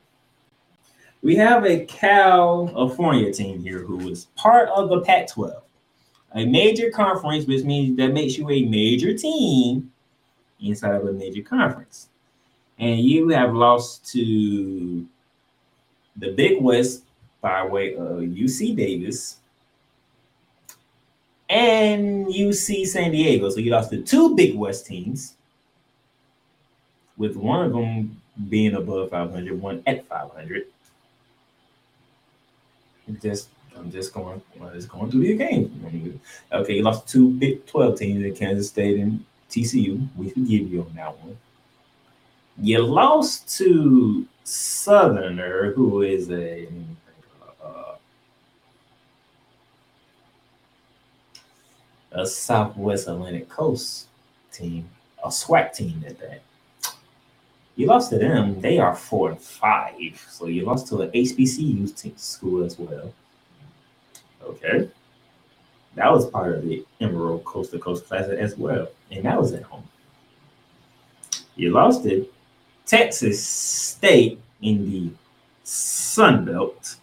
[1.21, 5.63] we have a California team here who is part of the Pac 12,
[6.35, 9.91] a major conference, which means that makes you a major team
[10.59, 12.09] inside of a major conference.
[12.77, 15.07] And you have lost to
[16.17, 17.03] the Big West
[17.41, 19.37] by way of UC Davis
[21.49, 23.49] and UC San Diego.
[23.49, 25.35] So you lost to two Big West teams,
[27.23, 30.65] with one of them being above 500, one at 500
[33.21, 36.19] just I'm just going I'm just going through the game.
[36.51, 40.07] Okay, you lost two Big 12 teams in Kansas State and TCU.
[40.15, 41.37] We forgive you on that one.
[42.61, 46.67] You lost to Southerner, who is a
[47.63, 47.95] uh,
[52.11, 54.07] a Southwest Atlantic Coast
[54.51, 54.89] team,
[55.23, 56.41] a SWAC team at that.
[57.75, 58.61] You lost to them.
[58.61, 60.25] They are four and five.
[60.29, 63.13] So you lost to an HBCU team school as well.
[64.43, 64.89] Okay.
[65.95, 68.89] That was part of the Emerald Coast to Coast Classic as well.
[69.11, 69.87] And that was at home.
[71.55, 72.31] You lost it.
[72.85, 75.11] Texas State in the
[75.63, 76.95] Sun Belt.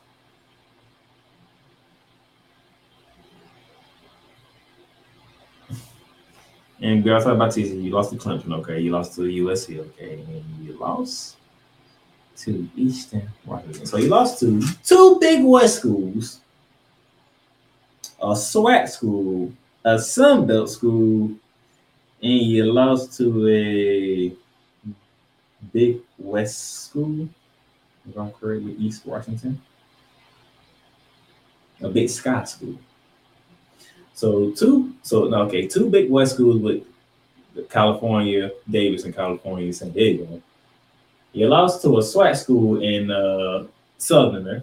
[6.82, 7.82] And girls, how about TCU?
[7.82, 8.80] You lost to Clemson, okay.
[8.80, 10.14] You lost to USC, okay.
[10.14, 11.36] And you lost
[12.38, 13.84] to Eastern Washington.
[13.84, 16.40] So you lost to two big West schools,
[18.20, 19.52] a SWAC school,
[19.84, 21.30] a Sun Belt school,
[22.22, 24.32] and you lost to a
[25.72, 27.28] big West school.
[28.08, 29.60] If I'm correct with East Washington.
[31.82, 32.78] A big Sky school.
[34.20, 36.84] So two, so okay, two big West schools with
[37.70, 40.42] California, Davis, and California, San Diego.
[41.32, 43.64] You lost to a SWAC school in uh,
[43.96, 44.62] Southerner.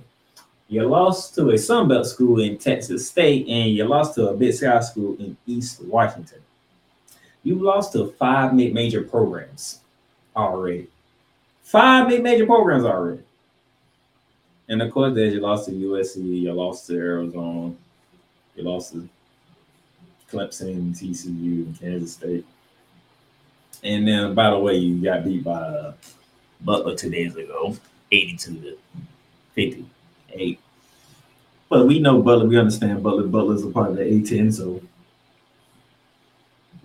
[0.67, 4.54] You lost to a Sunbelt school in Texas State, and you lost to a Big
[4.54, 6.41] Sky school in East Washington.
[7.41, 9.80] You lost to five mid-major programs
[10.36, 10.86] already.
[11.63, 13.24] Five mid-major programs already.
[14.70, 17.74] And of course, there's you lost to USC, you lost to Arizona,
[18.56, 19.10] you lost to
[20.32, 22.46] Clemson, TCU, and Kansas State.
[23.84, 25.94] And then, by the way, you got beat by uh,
[26.62, 27.76] Butler two days ago,
[28.12, 28.78] 82 to
[29.54, 30.60] 58.
[31.70, 33.28] But we know Butler, we understand Butler.
[33.28, 34.82] Butler's a part of the A10, so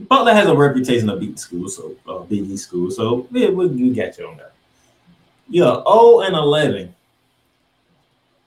[0.08, 2.90] Butler has a reputation of beating schools, so uh, Big East school.
[2.90, 4.52] So yeah, we, we got you on that.
[5.48, 6.94] You're 0 and 11.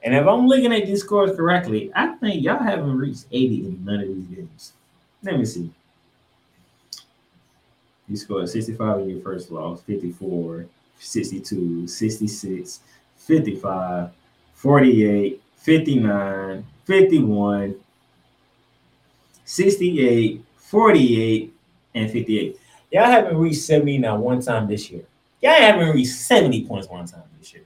[0.04, 3.86] And if I'm looking at these scores correctly, I think y'all haven't reached 80 in
[3.86, 4.74] none of these games.
[5.26, 5.72] Let me see.
[8.08, 10.68] You scored 65 in your first loss, 54,
[11.00, 12.80] 62, 66,
[13.18, 14.12] 55,
[14.54, 17.76] 48, 59, 51,
[19.46, 21.54] 68, 48,
[21.96, 22.60] and 58.
[22.92, 25.06] Y'all haven't reached 70 now one time this year.
[25.42, 27.64] Y'all haven't reached 70 points one time this year.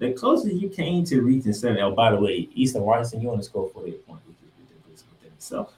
[0.00, 3.44] The closest you came to reaching 70, oh, by the way, Eastern Washington, you only
[3.44, 5.74] scored 48 points within itself.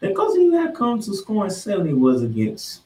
[0.00, 2.82] Closest you had come to scoring 70 was against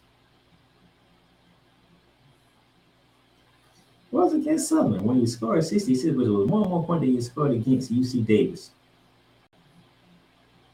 [4.10, 7.20] was against Southern when you scored 66, but it was one more point that you
[7.20, 8.70] scored against UC Davis.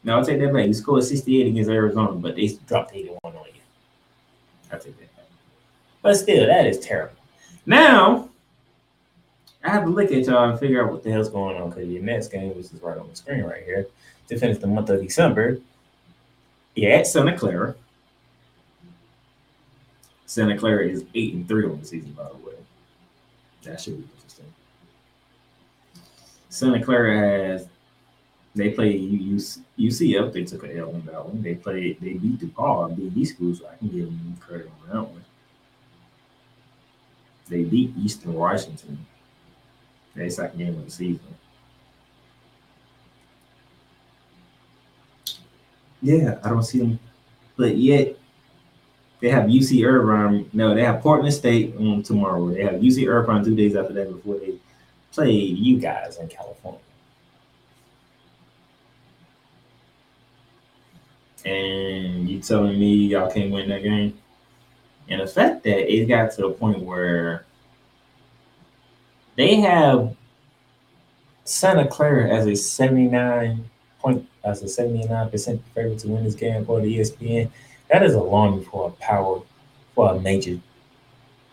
[0.04, 0.66] Now I'll take that back.
[0.66, 3.60] You scored 68 against Arizona, but they dropped 81 on you.
[4.72, 5.26] I'll take that back.
[6.02, 7.16] But still, that is terrible.
[7.66, 8.28] Now,
[9.62, 11.86] I have to look at y'all and figure out what the hell's going on because
[11.88, 13.86] your next game, which is right on the screen right here,
[14.28, 15.58] to finish the month of December,
[16.76, 17.74] at Santa Clara.
[20.26, 22.54] Santa Clara is 8 and 3 on the season, by the way.
[23.64, 24.52] That should be interesting.
[26.48, 27.68] Santa Clara has
[28.54, 30.32] they play UCF.
[30.32, 31.42] They took an L on that one.
[31.42, 32.00] They played.
[32.00, 35.24] They beat DePaul, BB school, so I can give them credit on that one.
[37.48, 39.06] They beat Eastern Washington.
[40.14, 41.20] Their second game of the season.
[46.02, 46.98] Yeah, I don't see them,
[47.56, 48.16] but yet
[49.20, 50.48] they have UC Irvine.
[50.52, 52.48] No, they have Portland State on tomorrow.
[52.48, 54.54] They have UC Irvine two days after that before they
[55.12, 56.80] play you guys in California.
[61.44, 64.18] and you telling me y'all can't win that game?
[65.08, 67.44] And the fact that it got to the point where
[69.36, 70.14] they have
[71.44, 73.69] Santa Clara as a 79
[74.00, 77.50] point as a 79% favorite to win this game for the ESPN.
[77.90, 79.42] That is alarming for a power
[79.94, 80.58] for a major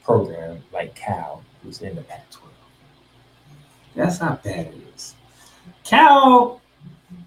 [0.03, 2.41] program like Cal, who's in the Pac-12.
[3.95, 5.15] That's how bad it is.
[5.83, 6.61] Cal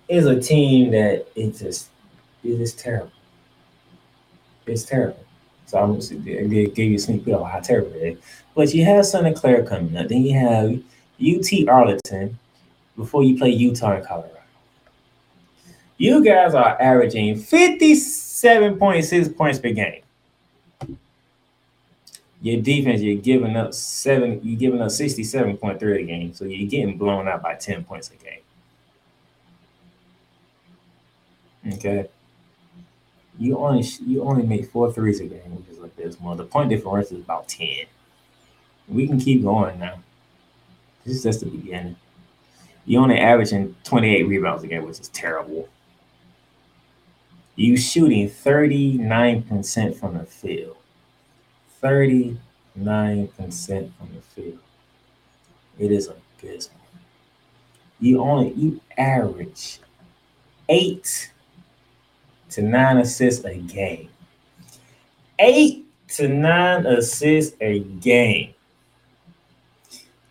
[0.09, 1.89] is a team that it just
[2.45, 3.13] it is terrible.
[4.67, 5.25] It's terrible.
[5.67, 8.19] So I'm just give you a sneak peek of how terrible it is.
[8.55, 10.09] But you have Santa Clara coming up.
[10.09, 10.81] Then you have
[11.21, 12.39] UT Arlington
[12.97, 14.40] before you play Utah and Colorado.
[16.01, 20.01] You guys are averaging 57.6 points per game.
[22.41, 26.33] Your defense, you're giving up seven, you're giving up 67.3 a game.
[26.33, 28.41] So you're getting blown out by 10 points a game.
[31.75, 32.09] Okay.
[33.39, 36.39] You only you only make four threes a game, which is like this one.
[36.39, 37.85] The point difference is about 10.
[38.89, 39.99] We can keep going now.
[41.05, 41.97] This is just the beginning.
[42.87, 45.69] You only averaging 28 rebounds a game, which is terrible.
[47.57, 50.77] You shooting 39% from the field.
[51.83, 52.39] 39%
[52.77, 54.59] from the field.
[55.79, 56.77] It is abysmal.
[58.01, 59.81] You only you average
[60.69, 61.31] eight
[62.51, 64.09] to nine assists a game.
[65.39, 68.55] Eight to nine assists a game.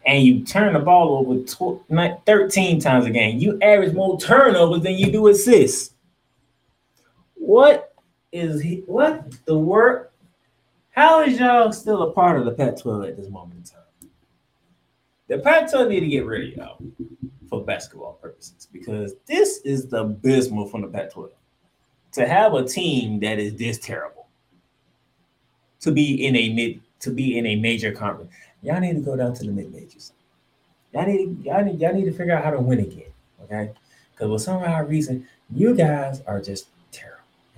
[0.05, 3.37] And you turn the ball over tw- 13 times a game.
[3.37, 5.93] You average more turnovers than you do assists.
[7.49, 7.95] What
[8.31, 8.83] is he?
[8.85, 10.13] What the work?
[10.91, 14.11] How is y'all still a part of the Pac-12 at this moment in time?
[15.29, 16.77] The Pac-12 need to get rid of y'all
[17.49, 21.31] for basketball purposes because this is the abysmal from the Pac-12.
[22.11, 24.27] To have a team that is this terrible,
[25.79, 28.31] to be in a mid, to be in a major conference,
[28.61, 30.13] y'all need to go down to the mid majors.
[30.93, 33.71] Y'all need, y'all need, y'all need to figure out how to win again, okay?
[34.11, 36.67] Because for some odd reason, you guys are just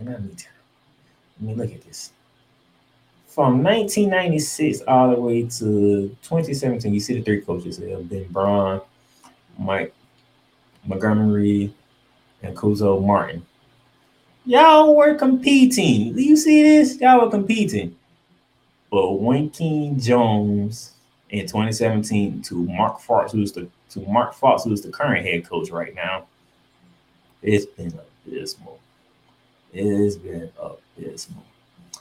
[0.07, 0.47] and I.
[1.39, 2.11] I mean, look at this.
[3.27, 8.81] From 1996 all the way to 2017, you see the three coaches there Ben Braun,
[9.57, 9.93] Mike
[10.85, 11.73] Montgomery,
[12.43, 13.45] and Cuonzo Martin.
[14.45, 16.13] Y'all were competing.
[16.13, 16.99] Do you see this?
[16.99, 17.95] Y'all were competing.
[18.89, 20.93] But Wyking Jones
[21.29, 25.69] in 2017 to Mark Fox, who's the to Mark Fox, who's the current head coach
[25.69, 26.25] right now,
[27.41, 28.79] it's been abysmal.
[29.73, 31.43] It has been abysmal.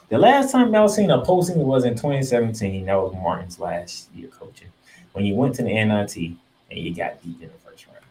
[0.09, 2.85] The last time y'all seen a posting was in 2017.
[2.85, 4.67] That was Martin's last year coaching.
[5.13, 8.03] When you went to the NIT and you got beat in the first round.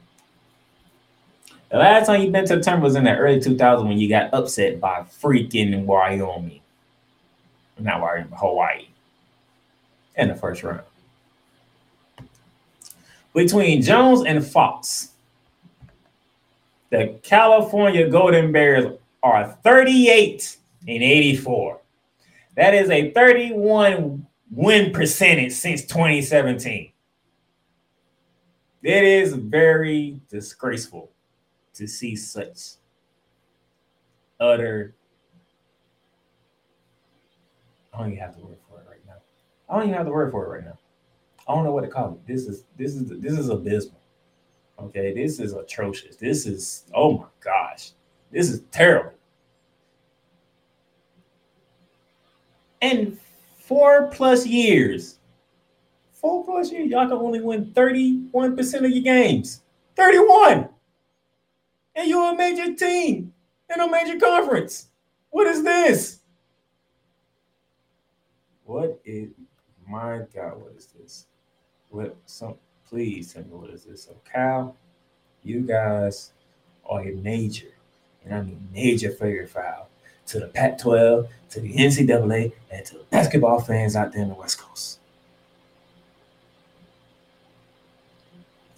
[1.70, 4.08] The last time you been to the tournament was in the early 2000s when you
[4.08, 6.60] got upset by freaking Wyoming.
[7.78, 8.86] Not Wyoming, Hawaii.
[10.16, 10.80] In the first round.
[13.34, 15.10] Between Jones and Fox,
[16.88, 20.56] the California Golden Bears are 38
[20.88, 21.80] and 84.
[22.56, 26.92] That is a 31 win percentage since 2017.
[28.82, 31.10] It is very disgraceful
[31.74, 32.58] to see such
[34.38, 34.94] utter.
[37.92, 39.16] I don't even have the word for it right now.
[39.68, 40.78] I don't even have the word for it right now.
[41.46, 42.26] I don't know what to call it.
[42.26, 44.00] This is this is this is abysmal.
[44.78, 46.16] Okay, this is atrocious.
[46.16, 47.92] This is oh my gosh.
[48.30, 49.12] This is terrible.
[52.82, 53.18] And
[53.58, 55.18] four plus years,
[56.12, 59.62] four plus years, y'all can only win 31% of your games.
[59.96, 60.68] 31.
[61.94, 63.32] And you're a major team
[63.72, 64.88] in a major conference.
[65.30, 66.20] What is this?
[68.64, 69.30] What is
[69.88, 71.26] my God, what is this?
[71.88, 72.54] What some
[72.88, 74.04] please tell me what is this?
[74.04, 74.76] So Cal,
[75.42, 76.32] you guys
[76.88, 77.72] are a major
[78.24, 79.88] and I mean major figure foul
[80.26, 84.28] to the Pac 12, to the NCAA, and to the basketball fans out there in
[84.28, 85.00] the West Coast.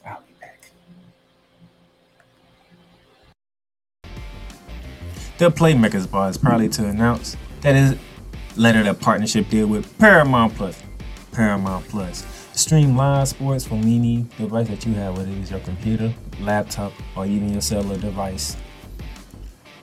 [0.06, 0.70] I'll be back.
[5.36, 7.98] The Playmakers Bar is proudly to announce that it
[8.56, 10.82] landed a partnership deal with Paramount Plus.
[11.32, 12.24] Paramount Plus.
[12.54, 16.92] Stream live sports from any device that you have, whether it is your computer, laptop,
[17.16, 18.56] or even your cellular device.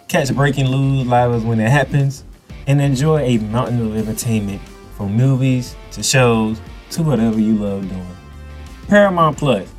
[0.10, 2.24] Catch breaking news live as when it happens,
[2.66, 4.60] and enjoy a mountain of entertainment
[4.98, 8.18] from movies to shows to whatever you love doing.
[8.88, 9.72] Paramount Plus.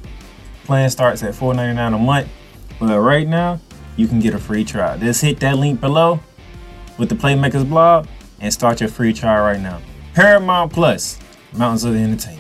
[0.66, 2.28] Plan starts at $4.99 a month,
[2.78, 3.58] but right now
[3.96, 4.96] you can get a free trial.
[5.00, 6.20] Just hit that link below
[6.96, 8.06] with the Playmakers blog
[8.38, 9.80] and start your free trial right now.
[10.14, 11.18] Paramount Plus,
[11.54, 12.39] Mountains of Entertainment.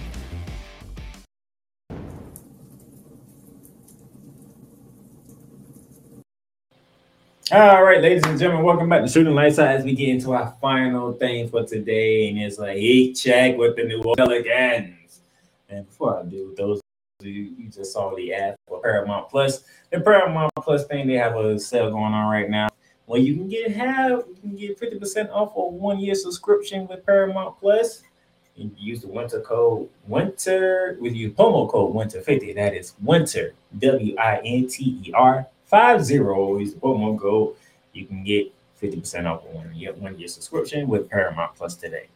[7.52, 10.34] All right, ladies and gentlemen, welcome back to Shooting Lights Out as we get into
[10.34, 12.28] our final thing for today.
[12.28, 15.22] And it's a heat check with the New Pelicans.
[15.68, 16.78] And before I do, those
[17.18, 19.64] of you, you just saw the ad for Paramount Plus.
[19.90, 22.68] The Paramount Plus thing, they have a sale going on right now.
[23.08, 27.58] Well, you can get half, you can get 50% off a one-year subscription with Paramount
[27.58, 28.04] Plus.
[28.54, 32.54] You use the winter code winter with your promo code winter50.
[32.54, 36.62] That is winter W-I-N-T-E-R 550.
[36.62, 37.54] Use the promo code.
[37.92, 38.52] You can get
[38.82, 42.08] 50% off one year, one year subscription with Paramount Plus today.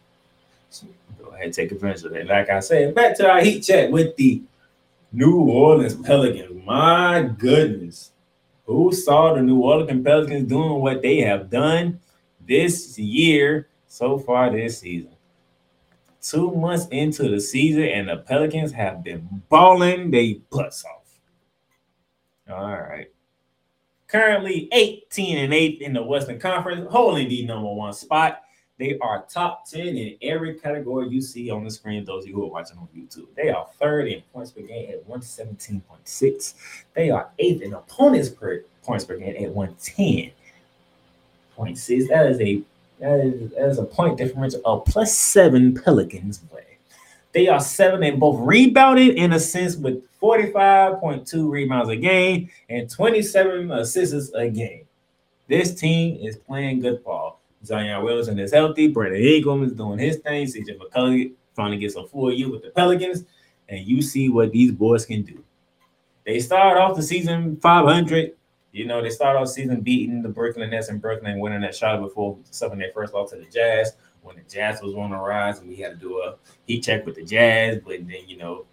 [0.71, 0.87] So
[1.19, 2.27] go ahead take advantage of it.
[2.27, 4.43] Like I said, back to our heat check with the
[5.13, 6.65] New Orleans Pelicans.
[6.65, 8.11] My goodness.
[8.67, 12.01] Who saw the New Orleans Pelicans doing what they have done
[12.45, 15.13] this year so far this season?
[16.21, 21.21] Two months into the season, and the Pelicans have been balling they butts off.
[22.51, 23.14] All right
[24.07, 28.43] currently 18 and 8 in the Western Conference, holding the number one spot.
[28.77, 32.35] They are top 10 in every category you see on the screen, those of you
[32.35, 33.29] who are watching on YouTube.
[33.37, 36.55] They are third in points per game at 117.6.
[36.95, 42.09] They are eighth in opponents per points per game at 110.6.
[42.09, 42.63] That is a
[43.01, 46.74] that is, that is a point difference of plus seven Pelicans play.
[47.35, 53.73] They are seven in both rebounding and assists with 45.2 rebounds a game and 27
[53.73, 54.87] assists a game.
[55.49, 57.41] This team is playing good ball.
[57.65, 58.87] Zion Wilson is healthy.
[58.87, 60.47] Brandon Ingram is doing his thing.
[60.47, 63.25] CJ McCollum finally gets a full year with the Pelicans.
[63.69, 65.43] And you see what these boys can do.
[66.25, 68.35] They start off the season 500.
[68.73, 72.01] You know, they start off season beating the Brooklyn Nets and Brooklyn winning that shot
[72.01, 73.93] before suffering their first loss to the Jazz
[74.25, 76.35] when the Jazz was on the rise and we had to do a
[76.67, 77.81] heat check with the Jazz.
[77.85, 78.65] But then, you know,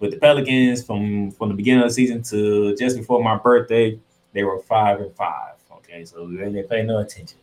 [0.00, 3.98] with the Pelicans from from the beginning of the season to just before my birthday,
[4.32, 5.54] they were five and five.
[5.72, 7.38] Okay, so they didn't pay no attention.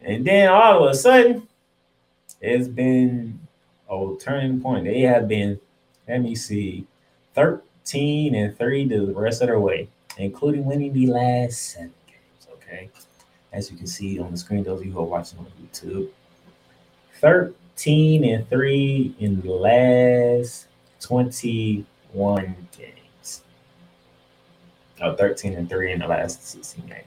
[0.00, 1.48] And then all of a sudden,
[2.40, 3.38] it's been
[3.90, 4.84] a turning point.
[4.84, 5.60] They have been,
[6.08, 6.86] let me see,
[7.34, 9.88] 13 and 3 the rest of their way,
[10.18, 12.48] including winning the last seven games.
[12.54, 12.90] Okay.
[13.52, 16.08] As you can see on the screen, those of you who are watching on YouTube.
[17.22, 20.66] 13 and 3 in the last
[21.00, 21.86] 21
[22.76, 23.42] games.
[25.00, 27.04] Oh, 13 and 3 in the last 16 games.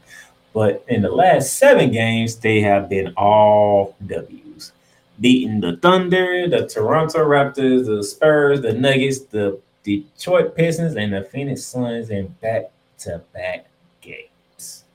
[0.54, 4.72] But in the last seven games, they have been all W's.
[5.20, 11.24] Beating the Thunder, the Toronto Raptors, the Spurs, the Nuggets, the Detroit Pistons, and the
[11.26, 13.66] Phoenix Suns in back to back
[14.00, 14.86] games.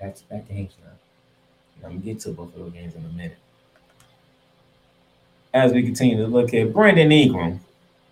[0.00, 1.86] Back to back games now.
[1.86, 3.36] I'm to get to both of those games in a minute
[5.56, 7.60] as we continue to look at Brandon Ingram,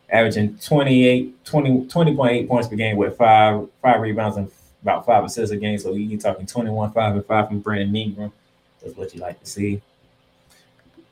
[0.09, 5.53] averaging 28, 20, 20.8 points per game with five five rebounds and about five assists
[5.53, 5.77] a game.
[5.79, 8.33] So you're talking 21, 5, and 5 from Brandon Ingram.
[8.83, 9.83] That's what you like to see.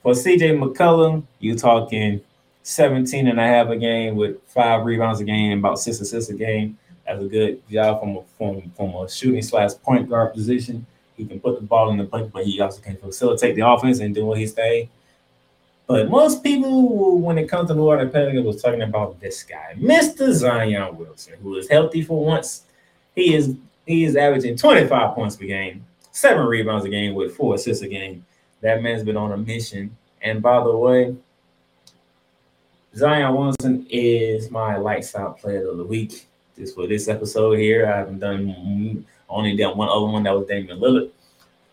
[0.03, 2.22] For CJ McCollum, you're talking
[2.62, 6.35] 17 and a half a game with five rebounds a game, about six assists a
[6.35, 6.78] game.
[7.07, 10.87] That's a good job from a, from, from a shooting slash point guard position.
[11.16, 14.01] He can put the ball in the bucket, but he also can facilitate the offense
[14.01, 14.89] and do what he's saying.
[15.93, 19.74] But most people, when it comes to New Orleans Pelicans, was talking about this guy,
[19.76, 20.32] Mr.
[20.32, 22.62] Zion Wilson, who is healthy for once.
[23.14, 27.57] He is he is averaging 25 points per game, seven rebounds a game with four
[27.57, 28.24] assists a game.
[28.62, 29.95] That man's been on a mission.
[30.22, 31.14] And by the way,
[32.97, 36.26] Zion Wilson is my lights out player of the week.
[36.57, 40.47] Just for this episode here, I haven't done only done one other one that was
[40.47, 41.11] Damian Lillard.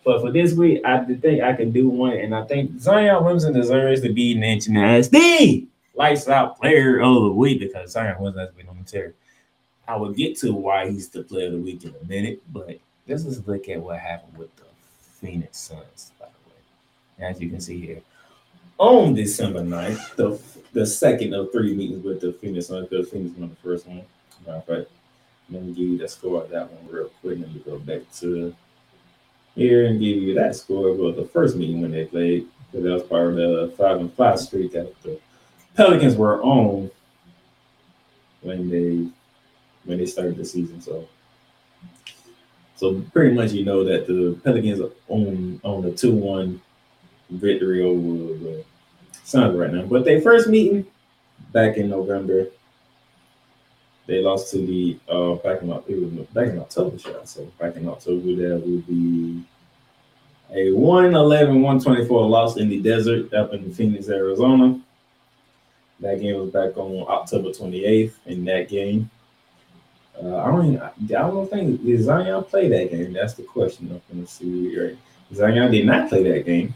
[0.04, 3.54] But for this week, I think I can do one, and I think Zion Wilson
[3.54, 8.40] deserves to be mentioned as the lights out player of the week because Zion Wilson
[8.40, 9.14] has been on the tear.
[9.88, 12.80] I will get to why he's the player of the week in a minute, but
[13.08, 14.64] let's just look at what happened with the
[15.02, 17.30] Phoenix Suns, by the way.
[17.30, 18.02] As you can see here,
[18.78, 20.40] on December 9th, the,
[20.72, 24.04] the second of three meetings with the Phoenix Suns, because Phoenix won the first one.
[24.46, 24.92] Matter of fact,
[25.50, 27.40] let me give you the score of that one real quick.
[27.40, 28.56] Let me go back to
[29.56, 32.48] here and give you that score of the first meeting when they played.
[32.72, 35.20] Because that was part of the five and five streak that the
[35.76, 36.92] Pelicans were on
[38.42, 39.10] when they
[39.86, 40.82] when they started the season.
[40.82, 41.08] So
[42.76, 46.62] so pretty much you know that the Pelicans are on on a two one
[47.30, 48.64] victory over the
[49.24, 49.84] Suns right now.
[49.84, 50.86] But their first meeting
[51.52, 52.48] back in November,
[54.10, 57.46] They lost to the uh back in October, back in October, say.
[57.60, 59.44] Back in October, there would be
[60.52, 64.82] a 111 124 loss in the desert up in Phoenix, Arizona.
[66.00, 69.12] That game was back on October 28th in that game.
[70.20, 73.14] Uh, I don't even, I don't think did Zion play that game.
[73.14, 73.92] That's the question.
[73.92, 74.98] I'm gonna see here.
[75.36, 76.74] Zion did not play that game,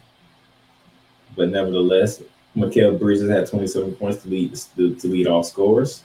[1.35, 2.21] but nevertheless,
[2.55, 6.03] Mikal Bridges had 27 points to lead to, to lead all scorers.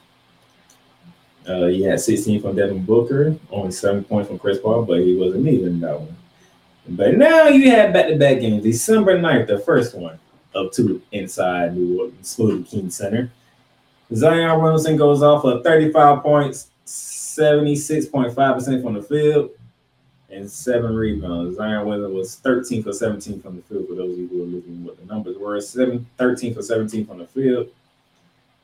[1.48, 5.16] Uh, he had 16 from Devin Booker, only seven points from Chris Paul, but he
[5.16, 6.14] wasn't even in that one.
[6.90, 8.62] But now you had back-to-back games.
[8.62, 10.18] December 9th, the first one
[10.54, 13.30] of two inside New Orleans Smoothie King Center.
[14.14, 19.50] Zion Williamson goes off for 35 points, 76.5% from the field,
[20.30, 21.56] and seven rebounds.
[21.56, 24.46] Zion Williamson was 13 for 17 from the field, for those of you who are
[24.46, 25.60] looking what the numbers were.
[25.60, 27.68] Seven, 13 for 17 from the field.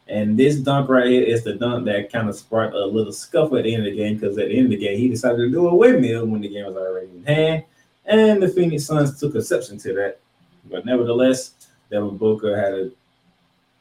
[0.07, 3.57] And this dunk right here is the dunk that kind of sparked a little scuffle
[3.57, 5.39] at the end of the game because at the end of the game, he decided
[5.39, 7.65] to do a windmill when the game was already in hand.
[8.05, 10.21] And the Phoenix Suns took exception to that.
[10.71, 11.53] But nevertheless,
[11.91, 12.91] Devin Booker had a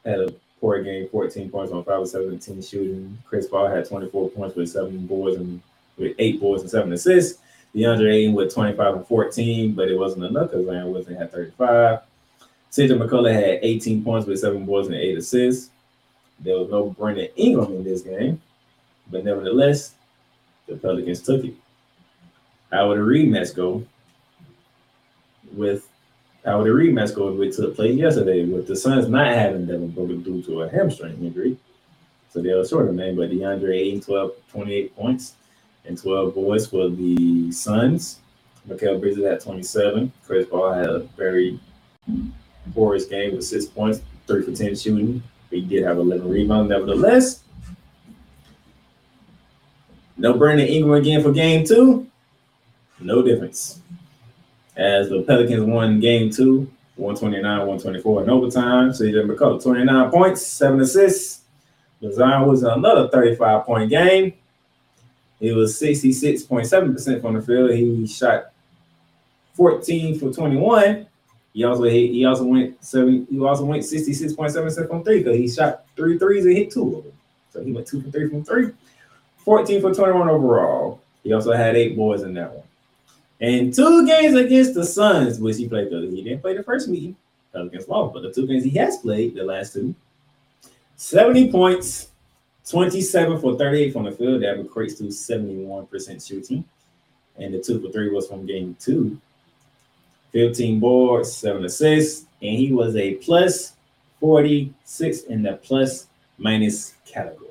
[0.05, 3.17] had a poor game, 14 points on 5 of 17 shooting.
[3.25, 5.61] Chris Paul had 24 points with seven boards and
[5.97, 7.41] with eight boards and seven assists.
[7.75, 11.99] DeAndre Ayton with 25 and 14, but it wasn't enough because Zion Wilson had 35.
[12.71, 15.69] CJ McCullough had 18 points with seven boards and eight assists.
[16.39, 18.41] There was no Brandon Ingram in this game,
[19.09, 19.93] but nevertheless,
[20.67, 21.53] the Pelicans took it.
[22.71, 23.85] How would a rematch go?
[25.53, 25.87] With
[26.43, 29.91] how would a rematch go which took place yesterday with the Suns not having Devin
[29.91, 31.57] Booker due to a hamstring injury?
[32.29, 35.35] So they were short of man, but DeAndre Ayton 12, 28 points
[35.85, 38.19] and 12 boards for the Suns.
[38.67, 40.11] Mikal Bridges had 27.
[40.25, 41.59] Chris Paul had a very
[42.73, 45.21] porous game with six points, three for 10 shooting.
[45.53, 47.43] He did have 11 rebounds, nevertheless.
[50.17, 52.07] No Brandon Ingram again for game two.
[52.99, 53.79] No difference.
[54.75, 58.93] As the Pelicans won game two, 129, 124 in overtime.
[58.93, 61.41] so he McCullough, 29 points, seven assists.
[62.11, 64.33] Zion was another 35 point game.
[65.39, 67.71] He was 66.7% from the field.
[67.71, 68.51] He shot
[69.53, 71.05] 14 for 21.
[71.53, 75.47] He also hit, he also went seven, he also went 66.7% from three because he
[75.47, 77.13] shot three threes and hit two of them.
[77.51, 78.71] So he went two for three from three.
[79.37, 81.01] 14 for 21 overall.
[81.23, 82.63] He also had eight boards in that one.
[83.39, 86.87] And two games against the Suns, which he played the he didn't play the first
[86.87, 87.15] meeting
[87.53, 89.93] against Law, but the two games he has played, the last two,
[90.95, 92.07] 70 points,
[92.69, 94.41] 27 for 38 from the field.
[94.41, 96.63] That equates to 71% shooting.
[97.37, 99.19] And the two for three was from game two.
[100.33, 103.73] 15 boards, seven assists, and he was a plus
[104.19, 106.07] 46 in the plus
[106.37, 107.49] minus category.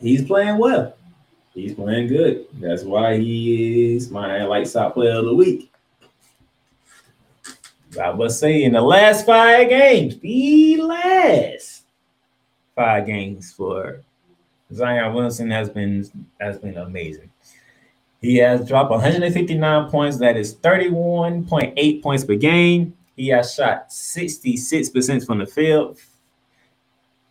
[0.00, 0.96] He's playing well.
[1.54, 2.46] He's playing good.
[2.54, 5.70] That's why he is my lights out player of the week.
[8.00, 11.84] I must say, in the last five games, the last
[12.74, 14.00] five games for
[14.72, 16.08] Zion Wilson has been
[16.40, 17.30] has been amazing.
[18.22, 20.18] He has dropped 159 points.
[20.18, 22.96] That is 31.8 points per game.
[23.16, 25.98] He has shot 66% from the field,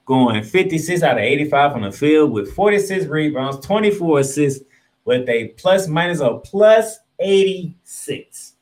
[0.05, 4.65] going 56 out of 85 from the field with 46 rebounds, 24 assists,
[5.05, 8.53] with a plus minus of plus 86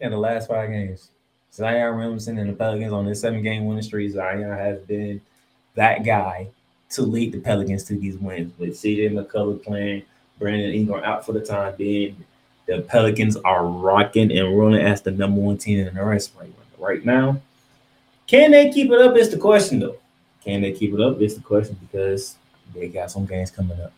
[0.00, 1.10] in the last five games.
[1.52, 4.10] Zion Williamson and the Pelicans on this seven game winning streak.
[4.10, 5.20] Zion has been
[5.76, 6.48] that guy
[6.94, 8.52] to lead the Pelicans to these wins.
[8.58, 10.02] With CJ McCullough playing,
[10.38, 12.16] Brandon Ingram out for the time being,
[12.66, 16.52] the Pelicans are rocking and rolling as the number one team in the race right,
[16.78, 17.40] right now.
[18.26, 19.16] Can they keep it up?
[19.16, 19.96] Is the question though.
[20.42, 21.20] Can they keep it up?
[21.20, 22.36] Is the question because
[22.74, 23.92] they got some games coming up.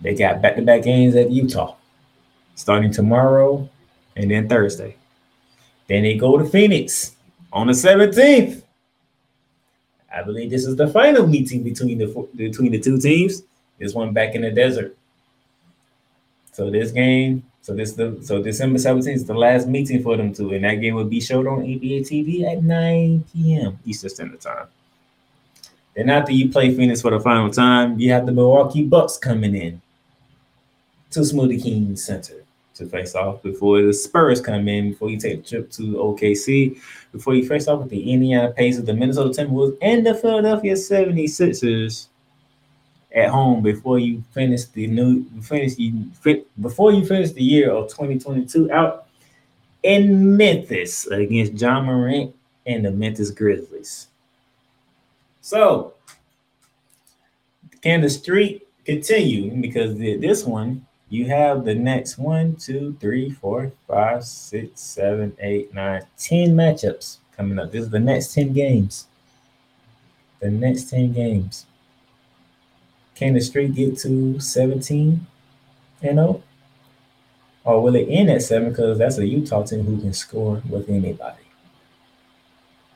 [0.00, 1.74] They got back-to-back games at Utah,
[2.54, 3.68] starting tomorrow
[4.14, 4.96] and then Thursday.
[5.88, 7.16] Then they go to Phoenix
[7.52, 8.62] on the 17th.
[10.14, 13.42] I believe this is the final meeting between the between the two teams.
[13.78, 14.96] This one back in the desert.
[16.52, 20.32] So this game, so this the so December 17th is the last meeting for them
[20.32, 23.78] two, and that game will be showed on NBA TV at 9 p.m.
[23.84, 24.66] Eastern Standard Time.
[25.94, 29.54] Then after you play Phoenix for the final time, you have the Milwaukee Bucks coming
[29.54, 29.82] in
[31.10, 32.45] to Smoothie King Center
[32.76, 36.80] to face off before the Spurs come in, before you take a trip to OKC,
[37.12, 42.08] before you face off with the Indiana Pacers, the Minnesota Timberwolves, and the Philadelphia 76ers
[43.14, 46.10] at home before you finish the new finish you
[46.60, 49.06] before you finish the year of 2022 out
[49.82, 52.34] in Memphis against Ja Morant
[52.66, 54.08] and the Memphis Grizzlies.
[55.40, 55.94] So,
[57.80, 59.60] can the streak continue?
[59.60, 65.72] Because this one, you have the next one, two, three, four, five, six, seven, eight,
[65.72, 67.70] nine, ten matchups coming up.
[67.70, 69.06] This is the next 10 games.
[70.40, 71.66] The next 10 games.
[73.14, 75.26] Can the streak get to 17
[76.02, 76.42] and 0?
[77.64, 78.70] Or will it end at seven?
[78.70, 81.42] Because that's a Utah team who can score with anybody.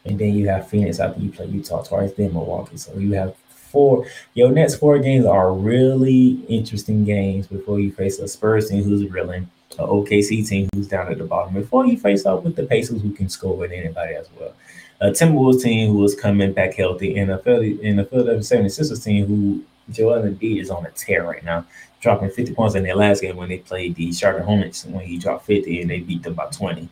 [0.04, 2.76] And then you have Phoenix after you play Utah twice, then Milwaukee.
[2.76, 3.34] So you have
[3.70, 4.06] four.
[4.34, 9.08] Your next four games are really interesting games before you face a Spurs team who's
[9.10, 12.64] reeling, an OKC team who's down at the bottom, before you face off with the
[12.64, 14.52] Pacers who can score with anybody as well.
[15.00, 19.04] A Timberwolves team who is coming back healthy, and a Philadelphia, and a Philadelphia 76ers
[19.04, 21.64] team who Joel Embiid is on a tear right now
[22.00, 25.18] dropping 50 points in their last game when they played the Charlotte Hornets when he
[25.18, 26.88] dropped 50 and they beat them by 20.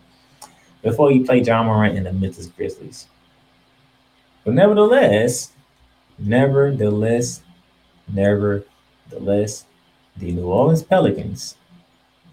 [0.83, 3.07] Before he played Ja Morant and the Memphis Grizzlies.
[4.45, 5.53] But nevertheless,
[6.19, 7.43] nevertheless,
[8.09, 9.65] nevertheless,
[10.17, 11.57] the New Orleans Pelicans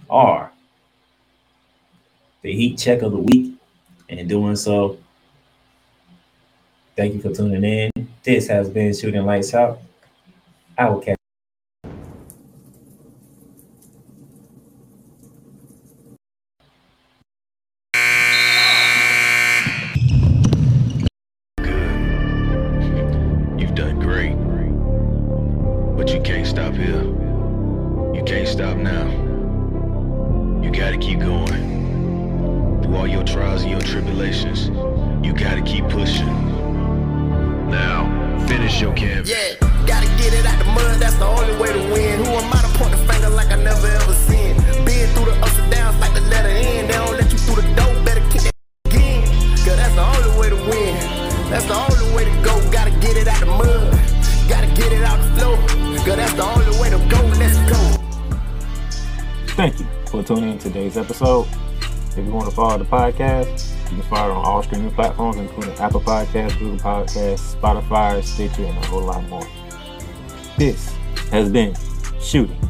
[0.09, 0.51] are
[2.41, 3.53] the heat check of the week.
[4.07, 4.99] And doing so,
[6.95, 8.07] thank you for tuning in.
[8.23, 9.81] This has been Shooting Lights Out.
[10.77, 11.14] I will catch
[67.05, 69.47] Podcasts, Spotify, Stitcher, and a whole lot more.
[70.57, 70.93] This
[71.29, 71.75] has been
[72.19, 72.64] Shooting